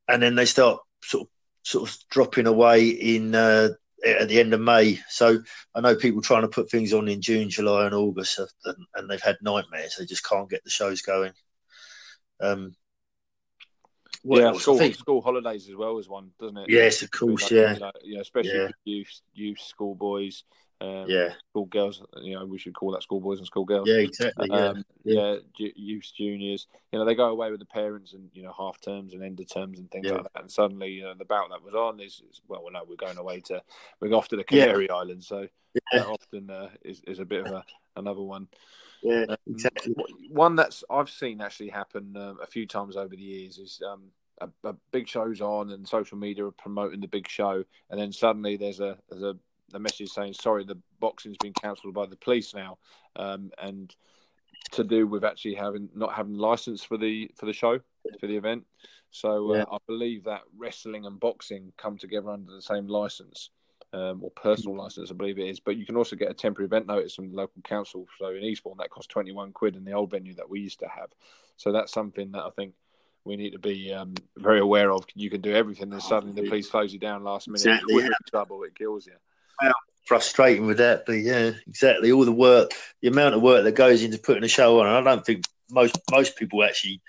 and 0.08 0.22
then 0.22 0.36
they 0.36 0.46
start 0.46 0.82
sort 1.04 1.28
of 1.28 1.30
sort 1.64 1.90
of 1.90 1.98
dropping 2.10 2.48
away 2.48 2.88
in 2.88 3.36
uh, 3.36 3.70
at 4.06 4.30
the 4.30 4.40
end 4.40 4.54
of 4.54 4.62
May. 4.62 5.00
So 5.10 5.40
I 5.76 5.82
know 5.82 5.96
people 5.96 6.22
trying 6.22 6.44
to 6.44 6.48
put 6.48 6.70
things 6.70 6.94
on 6.94 7.08
in 7.08 7.22
June, 7.22 7.50
July, 7.50 7.86
and 7.86 7.96
August, 7.96 8.40
and, 8.40 8.78
and 8.96 9.10
they've 9.10 9.22
had 9.22 9.38
nightmares. 9.42 9.96
They 9.98 10.06
just 10.06 10.26
can't 10.26 10.50
get 10.50 10.64
the 10.64 10.70
shows 10.70 11.02
going. 11.02 11.34
Um, 12.40 12.76
yeah, 14.30 14.54
school, 14.54 14.94
school 14.94 15.22
holidays 15.22 15.68
as 15.70 15.76
well 15.76 15.98
as 15.98 16.08
one, 16.08 16.32
doesn't 16.40 16.58
it? 16.58 16.70
Yes, 16.70 17.02
of 17.02 17.12
course, 17.12 17.44
like, 17.44 17.52
yeah. 17.52 17.78
Like, 17.80 17.96
yeah, 18.04 18.20
especially 18.20 18.58
yeah. 18.58 18.70
youth, 18.86 19.22
youth, 19.34 19.60
school 19.60 19.96
boys. 19.96 20.44
Um, 20.80 21.06
yeah, 21.08 21.34
school 21.50 21.66
girls. 21.66 22.04
You 22.22 22.36
know, 22.36 22.46
we 22.46 22.60
should 22.60 22.76
call 22.76 22.92
that 22.92 23.02
school 23.02 23.20
boys 23.20 23.40
and 23.40 23.48
school 23.48 23.66
girls. 23.66 23.88
Yeah, 23.88 23.98
exactly. 23.98 24.48
Yeah, 24.52 24.68
um, 24.68 24.86
yeah. 25.04 25.38
yeah 25.58 25.70
youth, 25.76 26.12
juniors. 26.16 26.68
You 26.92 27.00
know, 27.00 27.06
they 27.06 27.16
go 27.16 27.30
away 27.30 27.50
with 27.50 27.60
the 27.60 27.66
parents 27.66 28.14
and 28.14 28.30
you 28.34 28.44
know 28.44 28.54
half 28.56 28.80
terms 28.80 29.14
and 29.14 29.24
end 29.24 29.40
of 29.40 29.52
terms 29.52 29.80
and 29.80 29.90
things 29.90 30.06
yeah. 30.06 30.14
like 30.14 30.34
that. 30.34 30.42
And 30.42 30.52
suddenly, 30.52 30.90
you 30.90 31.04
know, 31.04 31.16
the 31.16 31.26
bout 31.26 31.50
that 31.50 31.64
was 31.64 31.74
on 31.74 32.00
is, 32.00 32.22
is 32.30 32.42
well, 32.48 32.64
no, 32.72 32.82
we're 32.88 32.96
going 32.96 33.18
away 33.18 33.40
to 33.42 33.62
we're 34.00 34.14
off 34.14 34.28
to 34.28 34.36
the 34.36 34.44
Canary 34.44 34.86
yeah. 34.88 34.96
Islands, 34.96 35.28
so 35.28 35.48
that 35.92 36.06
often 36.06 36.50
uh, 36.52 36.70
is 36.84 37.02
is 37.08 37.20
a 37.20 37.26
bit 37.26 37.48
of 37.48 37.52
a 37.54 37.64
another 37.96 38.22
one. 38.22 38.48
Yeah, 39.02 39.26
um, 39.30 39.38
exactly. 39.48 39.96
One 40.30 40.56
that's 40.56 40.84
I've 40.90 41.10
seen 41.10 41.42
actually 41.42 41.70
happen 41.70 42.16
uh, 42.16 42.36
a 42.42 42.48
few 42.48 42.68
times 42.68 42.96
over 42.96 43.16
the 43.16 43.22
years 43.22 43.58
is 43.58 43.82
um, 43.88 44.04
a, 44.42 44.50
a, 44.64 44.76
big 44.92 45.08
show's 45.08 45.42
on 45.42 45.72
and 45.72 45.88
social 45.88 46.18
media 46.18 46.46
are 46.46 46.52
promoting 46.52 47.02
the 47.02 47.08
big 47.08 47.28
show, 47.28 47.64
and 47.90 48.00
then 48.00 48.12
suddenly 48.12 48.58
there's 48.58 48.80
a 48.80 48.98
there's 49.10 49.24
a, 49.24 49.36
a 49.74 49.80
message 49.80 50.10
saying 50.10 50.34
sorry, 50.34 50.64
the 50.64 50.78
boxing's 51.00 51.38
been 51.38 51.54
cancelled 51.54 51.94
by 51.94 52.06
the 52.06 52.16
police 52.16 52.54
now, 52.54 52.78
um, 53.16 53.52
and 53.62 53.96
to 54.72 54.84
do 54.84 55.08
with 55.08 55.24
actually 55.24 55.56
having 55.56 55.90
not 55.96 56.14
having 56.14 56.38
license 56.38 56.84
for 56.84 56.98
the 56.98 57.30
for 57.36 57.46
the 57.46 57.54
show 57.54 57.80
for 58.20 58.28
the 58.28 58.36
event. 58.36 58.66
So 59.12 59.54
uh, 59.54 59.58
yeah. 59.58 59.66
I 59.72 59.78
believe 59.88 60.24
that 60.26 60.42
wrestling 60.58 61.06
and 61.06 61.20
boxing 61.20 61.72
come 61.78 61.98
together 61.98 62.30
under 62.30 62.54
the 62.54 62.62
same 62.62 62.88
license 62.88 63.50
um, 63.94 64.22
or 64.22 64.32
personal 64.32 64.76
mm. 64.76 64.80
license, 64.80 65.12
I 65.12 65.14
believe 65.14 65.40
it 65.40 65.48
is. 65.48 65.60
But 65.60 65.78
you 65.78 65.86
can 65.86 65.96
also 65.96 66.16
get 66.16 66.30
a 66.30 66.34
temporary 66.34 66.68
event 66.68 66.88
notice 66.88 67.16
from 67.16 67.30
the 67.30 67.36
local 67.36 67.62
council. 67.64 68.06
So 68.20 68.28
in 68.30 68.44
Eastbourne, 68.44 68.78
that 68.80 68.90
costs 68.90 69.08
21 69.08 69.54
quid 69.54 69.76
in 69.76 69.86
the 69.86 69.94
old 69.94 70.12
venue 70.12 70.36
that 70.36 70.50
we 70.50 70.60
used 70.60 70.80
to 70.80 70.88
have. 70.88 71.10
So 71.56 71.72
that's 71.72 71.92
something 71.92 72.32
that 72.32 72.44
I 72.44 72.50
think 72.52 72.74
we 73.28 73.36
need 73.36 73.52
to 73.52 73.60
be 73.60 73.94
um, 73.94 74.16
very 74.38 74.60
aware 74.60 74.92
of. 74.92 75.06
You 75.14 75.30
can 75.30 75.42
do 75.42 75.54
everything, 75.54 75.92
and 75.92 76.02
suddenly 76.02 76.42
the 76.42 76.48
police 76.48 76.70
close 76.70 76.94
you 76.94 77.00
down 77.00 77.24
last 77.24 77.48
minute. 77.48 77.66
Exactly, 77.66 78.04
yeah. 78.04 78.10
trouble, 78.30 78.64
it 78.64 78.76
kills 78.76 79.06
you. 79.06 79.14
Well, 79.62 79.74
frustrating 80.06 80.66
with 80.66 80.78
that, 80.78 81.06
but 81.06 81.14
yeah, 81.14 81.52
exactly. 81.68 82.12
All 82.12 82.26
the 82.26 82.32
work, 82.32 82.72
the 83.02 83.10
amount 83.10 83.36
of 83.36 83.42
work 83.42 83.64
that 83.66 83.74
goes 83.74 84.02
into 84.04 84.18
putting 84.18 84.44
a 84.44 84.48
show 84.48 84.80
on. 84.80 84.88
I 84.88 85.02
don't 85.02 85.26
think 85.26 85.44
most 85.70 85.98
most 86.10 86.38
people 86.38 86.64
actually 86.64 87.02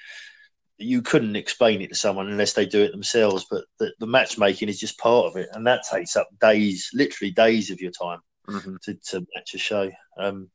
you 0.78 1.02
couldn't 1.02 1.36
explain 1.36 1.82
it 1.82 1.88
to 1.88 1.94
someone 1.94 2.28
unless 2.28 2.52
they 2.52 2.64
do 2.64 2.82
it 2.82 2.92
themselves. 2.92 3.46
But 3.50 3.64
the, 3.78 3.92
the 3.98 4.06
matchmaking 4.06 4.68
is 4.68 4.78
just 4.78 4.98
part 4.98 5.26
of 5.26 5.36
it, 5.36 5.48
and 5.52 5.66
that 5.66 5.82
takes 5.90 6.16
up 6.16 6.28
days, 6.40 6.90
literally 6.94 7.32
days 7.32 7.70
of 7.70 7.80
your 7.80 7.90
time 7.90 8.20
mm-hmm. 8.48 8.76
to, 8.82 8.94
to 8.94 9.26
match 9.34 9.54
a 9.54 9.58
show. 9.58 9.90
Um, 10.18 10.50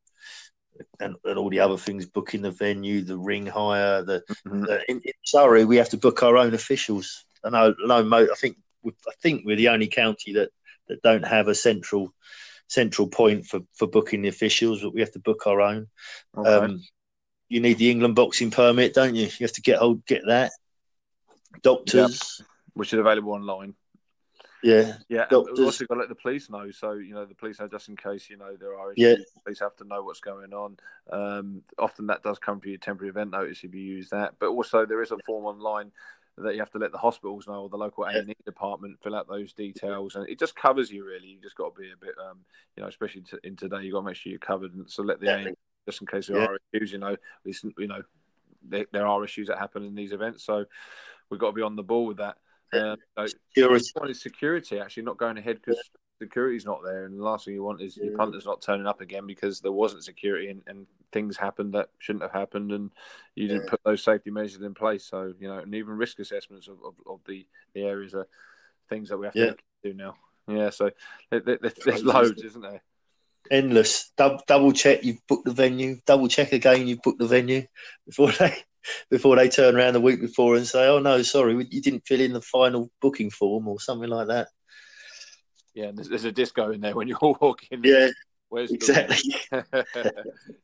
and, 1.00 1.16
and, 1.24 1.38
all 1.38 1.50
the 1.50 1.60
other 1.60 1.78
things, 1.78 2.06
booking 2.06 2.42
the 2.42 2.52
venue, 2.52 3.02
the 3.02 3.18
ring 3.18 3.46
hire. 3.46 4.04
The, 4.04 4.24
mm-hmm. 4.48 4.62
the 4.62 4.84
in, 4.90 5.02
in, 5.04 5.14
Surrey, 5.24 5.66
we 5.66 5.78
have 5.78 5.90
to 5.90 5.98
book 5.98 6.24
our 6.24 6.38
own 6.38 6.54
officials. 6.54 7.26
I 7.44 7.50
know, 7.50 7.76
no, 7.80 7.96
I 8.14 8.36
think 8.36 8.58
I 8.86 9.12
think 9.22 9.44
we're 9.46 9.56
the 9.56 9.70
only 9.70 9.88
county 9.88 10.34
that, 10.34 10.50
that 10.88 11.02
don't 11.02 11.26
have 11.26 11.48
a 11.48 11.56
central 11.56 12.14
central 12.68 13.08
point 13.08 13.46
for, 13.46 13.60
for 13.74 13.88
booking 13.88 14.22
the 14.22 14.30
officials, 14.30 14.82
but 14.82 14.94
we 14.94 15.02
have 15.02 15.12
to 15.12 15.20
book 15.20 15.46
our 15.46 15.62
own. 15.62 15.88
Okay. 16.38 16.50
Um, 16.50 16.84
you 17.50 17.60
need 17.60 17.78
the 17.78 17.92
England 17.92 18.16
boxing 18.16 18.52
permit, 18.52 18.94
don't 18.94 19.16
you? 19.16 19.24
You 19.24 19.46
have 19.46 19.54
to 19.54 19.62
get 19.62 19.80
hold 19.80 20.06
get 20.06 20.24
that. 20.28 20.52
Doctors, 21.62 22.38
yep. 22.40 22.48
which 22.74 22.94
is 22.94 23.00
available 23.00 23.34
online. 23.34 23.76
Yeah, 24.64 24.98
yeah. 25.10 25.26
Doctors. 25.30 25.58
We've 25.58 25.66
also 25.66 25.86
got 25.86 25.96
to 25.96 26.00
let 26.02 26.10
the 26.10 26.16
police 26.16 26.50
know. 26.50 26.72
So 26.72 26.94
you 26.94 27.14
know, 27.14 27.26
the 27.26 27.36
police 27.36 27.60
know 27.60 27.68
just 27.68 27.90
in 27.90 27.96
case 27.96 28.30
you 28.30 28.38
know 28.38 28.56
there 28.60 28.78
are 28.78 28.94
issues. 28.94 29.20
Yeah. 29.20 29.24
The 29.36 29.42
police 29.44 29.60
have 29.60 29.76
to 29.78 29.84
know 29.84 30.04
what's 30.04 30.20
going 30.20 30.54
on. 30.54 30.78
Um, 31.12 31.62
often 31.78 32.08
that 32.08 32.24
does 32.24 32.40
come 32.40 32.60
for 32.60 32.70
your 32.70 32.78
temporary 32.78 33.10
event 33.10 33.32
notice 33.32 33.64
if 33.64 33.74
you 33.74 33.82
use 33.82 34.10
that. 34.10 34.36
But 34.40 34.48
also 34.48 34.86
there 34.86 35.02
is 35.02 35.12
a 35.12 35.18
form 35.26 35.46
online 35.46 35.92
that 36.38 36.54
you 36.54 36.60
have 36.60 36.72
to 36.72 36.80
let 36.80 36.92
the 36.92 36.98
hospitals 36.98 37.48
know 37.48 37.62
or 37.62 37.70
the 37.70 37.78
local 37.78 38.06
A 38.06 38.10
and 38.10 38.30
E 38.30 38.36
department 38.46 38.98
fill 39.04 39.16
out 39.16 39.28
those 39.28 39.54
details, 39.54 40.16
and 40.16 40.28
it 40.28 40.40
just 40.40 40.56
covers 40.56 40.92
you 40.92 41.06
really. 41.06 41.28
You 41.28 41.42
just 41.42 41.56
got 41.56 41.76
to 41.76 41.82
be 41.82 41.92
a 41.92 41.98
bit, 41.98 42.16
um, 42.30 42.40
you 42.76 42.82
know, 42.84 42.90
especially 42.90 43.24
in 43.44 43.56
today, 43.56 43.82
you 43.84 43.92
got 43.92 44.00
to 44.00 44.06
make 44.06 44.16
sure 44.16 44.32
you're 44.32 44.40
covered. 44.40 44.74
And 44.74 44.90
so 44.90 45.04
let 45.04 45.20
the 45.20 45.26
yeah 45.26 45.52
just 45.86 46.02
in 46.02 46.08
case 46.08 46.28
there 46.28 46.38
yeah. 46.38 46.46
are 46.46 46.60
issues. 46.72 46.92
You 46.92 47.00
know, 47.00 47.16
you 47.46 47.88
know, 47.88 48.02
there, 48.68 48.86
there, 48.92 49.08
are 49.08 49.24
issues 49.24 49.48
that 49.48 49.60
happen 49.60 49.84
in 49.84 49.96
these 49.96 50.14
events, 50.14 50.44
so 50.44 50.66
we've 51.30 51.40
got 51.40 51.48
to 51.48 51.54
be 51.54 51.62
on 51.62 51.76
the 51.76 51.84
ball 51.84 52.06
with 52.06 52.18
that. 52.18 52.38
Uh, 52.74 53.28
security. 53.28 53.86
One 53.96 54.10
is 54.10 54.22
security 54.22 54.80
actually 54.80 55.04
not 55.04 55.18
going 55.18 55.38
ahead 55.38 55.58
because 55.58 55.78
yeah. 55.78 56.26
security's 56.26 56.66
not 56.66 56.82
there, 56.84 57.06
and 57.06 57.20
the 57.20 57.24
last 57.24 57.46
thing 57.46 57.54
you 57.54 57.64
want 57.64 57.82
is 57.82 57.98
yeah. 57.98 58.06
your 58.06 58.18
punters 58.18 58.46
not 58.46 58.62
turning 58.62 58.88
up 58.88 59.02
again 59.02 59.28
because 59.28 59.60
there 59.60 59.72
wasn't 59.72 60.04
security 60.04 60.50
and, 60.50 60.62
and 60.68 60.88
things 61.12 61.38
happened 61.38 61.74
that 61.74 61.90
shouldn't 62.00 62.24
have 62.24 62.32
happened, 62.32 62.72
and 62.72 62.92
you 63.36 63.48
didn't 63.48 63.68
put 63.68 63.82
those 63.84 64.04
safety 64.04 64.32
measures 64.32 64.62
in 64.62 64.74
place. 64.74 65.06
So 65.06 65.34
you 65.40 65.48
know, 65.48 65.60
and 65.60 65.74
even 65.76 65.98
risk 65.98 66.20
assessments 66.20 66.68
of, 66.68 66.78
of, 66.84 66.94
of 67.06 67.20
the 67.28 67.46
the 67.74 67.82
areas 67.82 68.14
are 68.14 68.28
things 68.90 69.10
that 69.10 69.18
we 69.18 69.28
have 69.28 69.34
to 69.34 69.58
do 69.84 69.94
now. 69.94 70.16
Yeah, 70.48 70.72
so 70.72 70.92
there, 71.30 71.40
there, 71.40 71.60
there's 71.86 72.04
loads, 72.04 72.44
isn't 72.44 72.62
there? 72.62 72.82
endless. 73.52 74.12
Double, 74.18 74.42
double 74.48 74.72
check 74.72 75.04
you've 75.04 75.26
booked 75.28 75.46
the 75.46 75.52
venue. 75.52 75.98
Double 76.06 76.28
check 76.28 76.54
again 76.54 76.88
you've 76.88 77.02
booked 77.02 77.20
the 77.20 77.28
venue 77.28 77.66
before 78.06 78.32
they 78.40 78.56
before 79.10 79.36
they 79.36 79.50
turn 79.50 79.76
around 79.76 79.94
the 79.94 80.02
week 80.02 80.22
before 80.22 80.56
and 80.56 80.68
say, 80.68 80.88
"Oh 80.88 81.00
no, 81.00 81.22
sorry, 81.22 81.54
you 81.70 81.82
didn't 81.82 82.08
fill 82.08 82.22
in 82.22 82.34
the 82.34 82.42
final 82.42 82.92
booking 83.02 83.30
form" 83.30 83.68
or 83.68 83.80
something 83.80 84.10
like 84.10 84.28
that. 84.28 84.50
Yeah, 85.74 85.92
there's, 85.94 86.10
there's, 86.10 86.26
a 86.26 86.32
disco 86.32 86.72
in 86.72 86.82
there 86.82 86.96
when 86.96 87.08
you 87.08 87.16
all 87.16 87.38
walk 87.42 87.64
in. 87.72 87.82
Yeah, 87.84 88.10
Where's 88.50 88.72
exactly. 88.72 89.18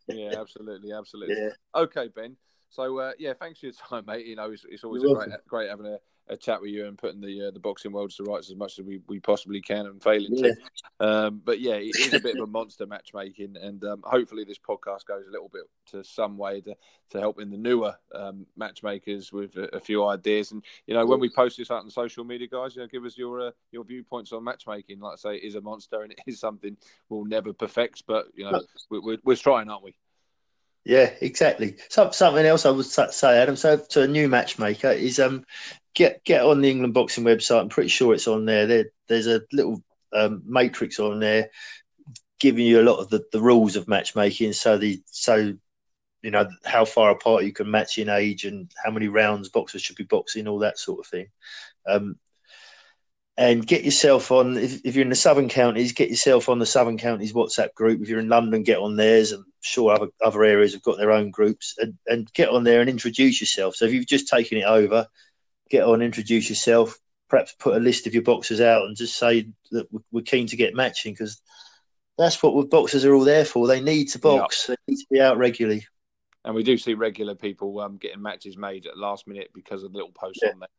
yeah, 0.07 0.39
absolutely, 0.39 0.91
absolutely. 0.91 1.35
Yeah. 1.35 1.49
Okay, 1.75 2.09
Ben. 2.15 2.35
So 2.69 2.99
uh, 2.99 3.13
yeah, 3.17 3.33
thanks 3.33 3.59
for 3.59 3.65
your 3.65 3.73
time, 3.73 4.03
mate. 4.05 4.27
You 4.27 4.35
know, 4.35 4.51
it's, 4.51 4.63
it's 4.69 4.83
always 4.83 5.01
great, 5.01 5.29
great 5.47 5.69
having 5.69 5.87
a, 5.87 5.97
a 6.29 6.37
chat 6.37 6.61
with 6.61 6.71
you 6.71 6.85
and 6.85 6.97
putting 6.97 7.21
the 7.21 7.47
uh, 7.47 7.51
the 7.51 7.59
boxing 7.59 7.91
world 7.91 8.11
to 8.11 8.23
rights 8.23 8.49
as 8.49 8.55
much 8.55 8.79
as 8.79 8.85
we, 8.85 9.01
we 9.07 9.19
possibly 9.19 9.61
can 9.61 9.85
and 9.85 10.01
failing 10.01 10.35
yeah. 10.35 10.51
to. 10.51 10.55
Um, 11.05 11.41
but 11.43 11.59
yeah, 11.59 11.75
it 11.75 11.95
is 11.97 12.13
a 12.13 12.19
bit 12.19 12.35
of 12.35 12.43
a 12.43 12.47
monster 12.51 12.85
matchmaking, 12.85 13.57
and 13.57 13.83
um, 13.83 14.03
hopefully 14.03 14.43
this 14.43 14.59
podcast 14.59 15.05
goes 15.05 15.25
a 15.27 15.31
little 15.31 15.49
bit 15.49 15.63
to 15.91 16.03
some 16.03 16.37
way 16.37 16.61
to 16.61 16.75
to 17.11 17.19
helping 17.19 17.49
the 17.49 17.57
newer 17.57 17.95
um, 18.13 18.45
matchmakers 18.55 19.33
with 19.33 19.55
a, 19.57 19.75
a, 19.75 19.79
few 19.79 20.05
ideas. 20.05 20.51
And 20.51 20.63
you 20.85 20.93
know, 20.93 21.05
when 21.05 21.19
we 21.19 21.29
post 21.29 21.57
this 21.57 21.71
out 21.71 21.83
on 21.83 21.89
social 21.89 22.23
media, 22.23 22.47
guys, 22.47 22.75
you 22.75 22.81
know, 22.81 22.87
give 22.87 23.05
us 23.05 23.17
your 23.17 23.47
uh, 23.47 23.51
your 23.71 23.83
viewpoints 23.83 24.31
on 24.31 24.43
matchmaking. 24.43 24.99
Like 24.99 25.13
I 25.13 25.15
say, 25.15 25.35
it 25.35 25.43
is 25.43 25.55
a 25.55 25.61
monster 25.61 26.03
and 26.03 26.11
it 26.11 26.19
is 26.27 26.39
something 26.39 26.77
we'll 27.09 27.25
never 27.25 27.53
perfect, 27.53 28.03
but 28.07 28.27
you 28.35 28.49
know, 28.49 28.61
we're, 28.89 29.17
we're 29.23 29.35
trying, 29.35 29.69
aren't 29.69 29.83
we? 29.83 29.95
Yeah, 30.85 31.11
exactly. 31.21 31.75
So, 31.89 32.09
something 32.11 32.45
else 32.45 32.65
I 32.65 32.71
would 32.71 32.85
say, 32.85 33.41
Adam. 33.41 33.55
So, 33.55 33.77
to 33.77 34.03
a 34.03 34.07
new 34.07 34.29
matchmaker 34.29 34.89
is 34.89 35.19
um, 35.19 35.45
get 35.99 36.23
get 36.23 36.45
on 36.45 36.61
the 36.61 36.71
England 36.71 36.93
boxing 36.93 37.25
website. 37.25 37.59
I'm 37.59 37.69
pretty 37.69 37.89
sure 37.89 38.13
it's 38.13 38.27
on 38.27 38.45
there. 38.45 38.65
there 38.65 38.85
there's 39.09 39.27
a 39.27 39.41
little 39.51 39.83
um, 40.13 40.41
matrix 40.45 40.97
on 40.97 41.19
there 41.19 41.49
giving 42.39 42.65
you 42.65 42.79
a 42.79 42.89
lot 42.89 42.99
of 42.99 43.09
the, 43.09 43.21
the 43.33 43.41
rules 43.41 43.75
of 43.75 43.89
matchmaking. 43.89 44.53
So 44.53 44.77
the 44.77 45.01
so 45.05 45.53
you 46.21 46.31
know 46.31 46.47
how 46.63 46.85
far 46.85 47.11
apart 47.11 47.43
you 47.43 47.51
can 47.51 47.69
match 47.69 47.97
in 47.97 48.07
age 48.07 48.45
and 48.45 48.71
how 48.83 48.91
many 48.91 49.09
rounds 49.09 49.49
boxers 49.49 49.81
should 49.81 49.97
be 49.97 50.05
boxing, 50.05 50.47
all 50.47 50.59
that 50.59 50.79
sort 50.79 50.99
of 50.99 51.05
thing. 51.05 51.27
Um, 51.85 52.17
and 53.35 53.65
get 53.65 53.83
yourself 53.83 54.31
on 54.31 54.57
if, 54.57 54.85
if, 54.85 54.95
you're 54.95 55.03
in 55.03 55.09
the 55.09 55.15
southern 55.15 55.47
counties 55.47 55.93
get 55.93 56.09
yourself 56.09 56.49
on 56.49 56.59
the 56.59 56.65
southern 56.65 56.97
counties 56.97 57.31
whatsapp 57.31 57.73
group 57.73 58.01
if 58.01 58.09
you're 58.09 58.19
in 58.19 58.27
london 58.27 58.63
get 58.63 58.79
on 58.79 58.97
theirs 58.97 59.31
i'm 59.31 59.45
sure 59.61 59.93
other, 59.93 60.07
other 60.21 60.43
areas 60.43 60.73
have 60.73 60.83
got 60.83 60.97
their 60.97 61.11
own 61.11 61.31
groups 61.31 61.73
and, 61.77 61.97
and 62.07 62.33
get 62.33 62.49
on 62.49 62.65
there 62.65 62.81
and 62.81 62.89
introduce 62.89 63.39
yourself 63.39 63.77
so 63.77 63.85
if 63.85 63.93
you've 63.93 64.05
just 64.05 64.27
taken 64.27 64.57
it 64.57 64.65
over 64.65 65.07
get 65.69 65.83
on 65.83 66.01
introduce 66.01 66.49
yourself 66.49 66.97
perhaps 67.29 67.55
put 67.59 67.77
a 67.77 67.79
list 67.79 68.07
of 68.07 68.13
your 68.13 68.23
boxers 68.23 68.59
out 68.59 68.85
and 68.85 68.97
just 68.97 69.17
say 69.17 69.47
that 69.71 69.87
we're 70.11 70.21
keen 70.21 70.47
to 70.47 70.57
get 70.57 70.73
matching 70.73 71.13
because 71.13 71.41
that's 72.17 72.41
what 72.43 72.69
boxers 72.69 73.05
are 73.05 73.13
all 73.13 73.23
there 73.23 73.45
for. 73.45 73.67
They 73.67 73.79
need 73.79 74.05
to 74.09 74.19
box. 74.19 74.67
They 74.67 74.75
need 74.87 74.97
to 74.97 75.05
be 75.09 75.21
out 75.21 75.37
regularly. 75.37 75.85
And 76.43 76.55
we 76.55 76.63
do 76.63 76.77
see 76.77 76.95
regular 76.95 77.35
people 77.35 77.79
um, 77.79 77.97
getting 77.97 78.21
matches 78.21 78.57
made 78.57 78.87
at 78.87 78.97
last 78.97 79.27
minute 79.27 79.51
because 79.53 79.83
of 79.83 79.91
the 79.91 79.97
little 79.97 80.11
posts 80.11 80.41
yeah. 80.43 80.51
on 80.51 80.59
there 80.59 80.69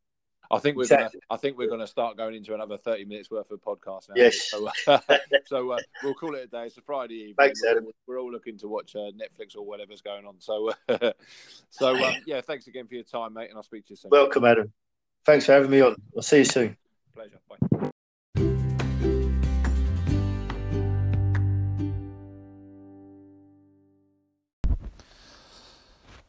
I 0.50 0.58
think 0.58 0.76
we're 0.76 0.82
exactly. 0.82 1.20
gonna. 1.20 1.38
I 1.38 1.40
think 1.40 1.56
we're 1.56 1.68
gonna 1.68 1.86
start 1.86 2.16
going 2.16 2.34
into 2.34 2.54
another 2.54 2.76
thirty 2.76 3.04
minutes 3.04 3.30
worth 3.30 3.50
of 3.50 3.60
podcast 3.62 4.08
now. 4.08 4.14
Yes. 4.16 4.50
So, 4.50 4.68
uh, 4.88 4.98
so 5.46 5.70
uh, 5.70 5.78
we'll 6.02 6.14
call 6.14 6.34
it 6.34 6.44
a 6.44 6.46
day. 6.48 6.66
It's 6.66 6.76
a 6.76 6.82
Friday 6.82 7.14
evening. 7.14 7.34
Thanks, 7.38 7.62
Adam. 7.64 7.84
We're, 7.84 7.92
we're 8.06 8.20
all 8.20 8.32
looking 8.32 8.58
to 8.58 8.68
watch 8.68 8.96
uh, 8.96 9.12
Netflix 9.12 9.56
or 9.56 9.64
whatever's 9.64 10.00
going 10.00 10.26
on. 10.26 10.34
So, 10.40 10.72
uh, 10.88 11.12
so 11.70 11.94
um, 11.96 12.14
yeah. 12.26 12.40
Thanks 12.40 12.66
again 12.66 12.86
for 12.86 12.94
your 12.94 13.04
time, 13.04 13.34
mate, 13.34 13.48
and 13.48 13.56
I'll 13.56 13.62
speak 13.62 13.86
to 13.86 13.90
you 13.90 13.96
soon. 13.96 14.10
Welcome, 14.10 14.44
Adam. 14.44 14.72
Thanks 15.24 15.46
for 15.46 15.52
having 15.52 15.70
me 15.70 15.82
on. 15.82 15.94
I'll 16.16 16.22
see 16.22 16.38
you 16.38 16.44
soon. 16.44 16.76
Pleasure. 17.14 17.38
Bye. 17.48 18.69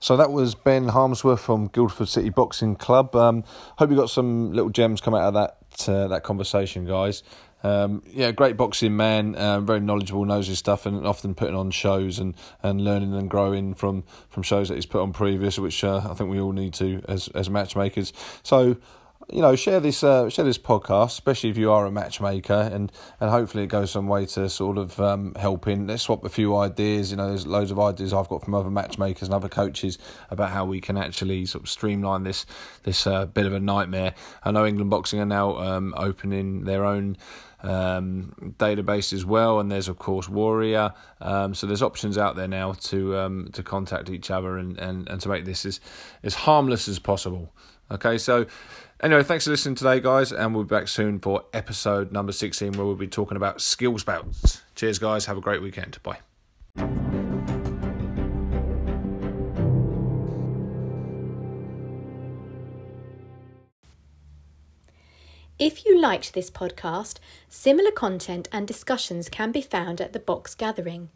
So 0.01 0.17
that 0.17 0.31
was 0.31 0.55
Ben 0.55 0.87
Harmsworth 0.87 1.41
from 1.41 1.67
Guildford 1.67 2.09
City 2.09 2.31
Boxing 2.31 2.75
Club. 2.75 3.15
Um, 3.15 3.43
hope 3.77 3.91
you 3.91 3.95
got 3.95 4.09
some 4.09 4.51
little 4.51 4.71
gems 4.71 4.99
come 4.99 5.13
out 5.13 5.21
of 5.21 5.33
that 5.35 5.87
uh, 5.87 6.07
that 6.07 6.23
conversation, 6.23 6.85
guys. 6.85 7.21
Um, 7.63 8.01
yeah, 8.07 8.31
great 8.31 8.57
boxing 8.57 8.97
man, 8.97 9.35
uh, 9.35 9.59
very 9.59 9.79
knowledgeable, 9.79 10.25
knows 10.25 10.47
his 10.47 10.57
stuff, 10.57 10.87
and 10.87 11.05
often 11.05 11.35
putting 11.35 11.53
on 11.55 11.69
shows 11.69 12.17
and, 12.17 12.35
and 12.63 12.83
learning 12.83 13.13
and 13.13 13.29
growing 13.29 13.75
from, 13.75 14.03
from 14.29 14.41
shows 14.41 14.69
that 14.69 14.75
he's 14.75 14.87
put 14.87 15.01
on 15.01 15.13
previous, 15.13 15.59
which 15.59 15.83
uh, 15.83 16.01
I 16.09 16.15
think 16.15 16.31
we 16.31 16.39
all 16.39 16.51
need 16.51 16.73
to 16.73 17.03
as 17.07 17.27
as 17.35 17.51
matchmakers. 17.51 18.11
So 18.41 18.77
you 19.29 19.41
know, 19.41 19.55
share 19.55 19.79
this 19.79 20.03
uh, 20.03 20.29
share 20.29 20.45
this 20.45 20.57
podcast, 20.57 21.07
especially 21.07 21.49
if 21.49 21.57
you 21.57 21.71
are 21.71 21.85
a 21.85 21.91
matchmaker, 21.91 22.69
and, 22.71 22.91
and 23.19 23.29
hopefully 23.29 23.63
it 23.63 23.67
goes 23.67 23.91
some 23.91 24.07
way 24.07 24.25
to 24.27 24.49
sort 24.49 24.77
of 24.77 24.99
um, 24.99 25.35
helping. 25.35 25.87
Let's 25.87 26.03
swap 26.03 26.23
a 26.25 26.29
few 26.29 26.55
ideas. 26.57 27.11
You 27.11 27.17
know, 27.17 27.29
there's 27.29 27.47
loads 27.47 27.71
of 27.71 27.79
ideas 27.79 28.13
I've 28.13 28.27
got 28.27 28.43
from 28.43 28.55
other 28.55 28.69
matchmakers 28.69 29.27
and 29.27 29.33
other 29.33 29.49
coaches 29.49 29.97
about 30.29 30.51
how 30.51 30.65
we 30.65 30.81
can 30.81 30.97
actually 30.97 31.45
sort 31.45 31.63
of 31.63 31.69
streamline 31.69 32.23
this 32.23 32.45
this 32.83 33.07
uh, 33.07 33.25
bit 33.25 33.45
of 33.45 33.53
a 33.53 33.59
nightmare. 33.59 34.13
I 34.43 34.51
know 34.51 34.65
England 34.65 34.89
Boxing 34.89 35.19
are 35.19 35.25
now 35.25 35.57
um, 35.57 35.93
opening 35.97 36.65
their 36.65 36.85
own 36.85 37.17
um, 37.63 38.55
database 38.57 39.13
as 39.13 39.25
well, 39.25 39.59
and 39.59 39.71
there's 39.71 39.87
of 39.87 39.97
course 39.97 40.27
Warrior. 40.27 40.93
Um, 41.19 41.53
so 41.53 41.67
there's 41.67 41.81
options 41.81 42.17
out 42.17 42.35
there 42.35 42.47
now 42.47 42.73
to 42.73 43.17
um, 43.17 43.49
to 43.53 43.63
contact 43.63 44.09
each 44.09 44.31
other 44.31 44.57
and, 44.57 44.77
and, 44.79 45.07
and 45.09 45.21
to 45.21 45.29
make 45.29 45.45
this 45.45 45.65
as 45.65 45.79
as 46.23 46.33
harmless 46.33 46.87
as 46.87 46.99
possible. 46.99 47.53
Okay, 47.91 48.17
so 48.17 48.45
anyway, 49.01 49.23
thanks 49.23 49.45
for 49.45 49.51
listening 49.51 49.75
today, 49.75 49.99
guys, 49.99 50.31
and 50.31 50.53
we'll 50.53 50.63
be 50.63 50.75
back 50.75 50.87
soon 50.87 51.19
for 51.19 51.45
episode 51.53 52.11
number 52.11 52.31
16 52.31 52.73
where 52.73 52.85
we'll 52.85 52.95
be 52.95 53.07
talking 53.07 53.37
about 53.37 53.61
skills 53.61 54.03
bouts. 54.03 54.61
Cheers, 54.75 54.99
guys. 54.99 55.25
Have 55.25 55.37
a 55.37 55.41
great 55.41 55.61
weekend. 55.61 55.97
Bye. 56.03 56.19
If 65.59 65.85
you 65.85 66.01
liked 66.01 66.33
this 66.33 66.49
podcast, 66.49 67.19
similar 67.47 67.91
content 67.91 68.47
and 68.51 68.67
discussions 68.67 69.29
can 69.29 69.51
be 69.51 69.61
found 69.61 70.01
at 70.01 70.11
the 70.11 70.19
Box 70.19 70.55
Gathering. 70.55 71.09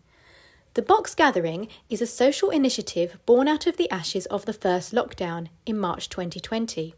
The 0.76 0.84
Box 0.84 1.16
Gathering 1.16 1.68
is 1.90 2.00
a 2.00 2.06
social 2.06 2.52
initiative 2.52 3.18
born 3.26 3.48
out 3.48 3.66
of 3.66 3.78
the 3.78 3.90
ashes 3.90 4.28
of 4.28 4.46
the 4.46 4.54
first 4.54 4.94
lockdown 4.94 5.48
in 5.66 5.80
March 5.80 6.10
2020. 6.10 6.94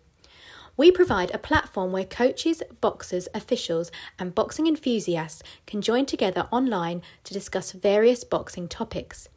We 0.78 0.92
provide 0.92 1.32
a 1.32 1.40
platform 1.40 1.92
where 1.92 2.06
coaches, 2.06 2.64
boxers, 2.80 3.28
officials, 3.34 3.92
and 4.18 4.34
boxing 4.34 4.68
enthusiasts 4.68 5.44
can 5.66 5.82
join 5.82 6.06
together 6.06 6.48
online 6.52 7.02
to 7.26 7.34
discuss 7.34 7.74
various 7.74 8.24
boxing 8.24 8.70
topics. 8.70 9.28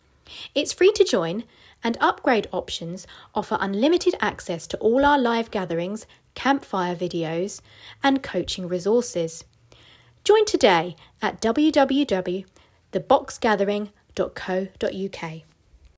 It's 0.55 0.73
free 0.73 0.93
to 0.93 1.03
join, 1.03 1.43
and 1.83 1.99
upgrade 2.01 2.47
options 2.53 3.09
offer 3.35 3.59
unlimited 3.61 4.15
access 4.21 4.69
to 4.69 4.79
all 4.79 5.05
our 5.05 5.19
live 5.19 5.51
gatherings, 5.51 6.07
campfire 6.35 6.95
videos, 6.95 7.61
and 8.03 8.23
coaching 8.23 8.69
resources. 8.69 9.45
Join 10.23 10.45
today 10.45 10.95
at 11.21 11.41
www.theboxgathering.com 11.41 13.91
www.co.uk. 14.21 15.50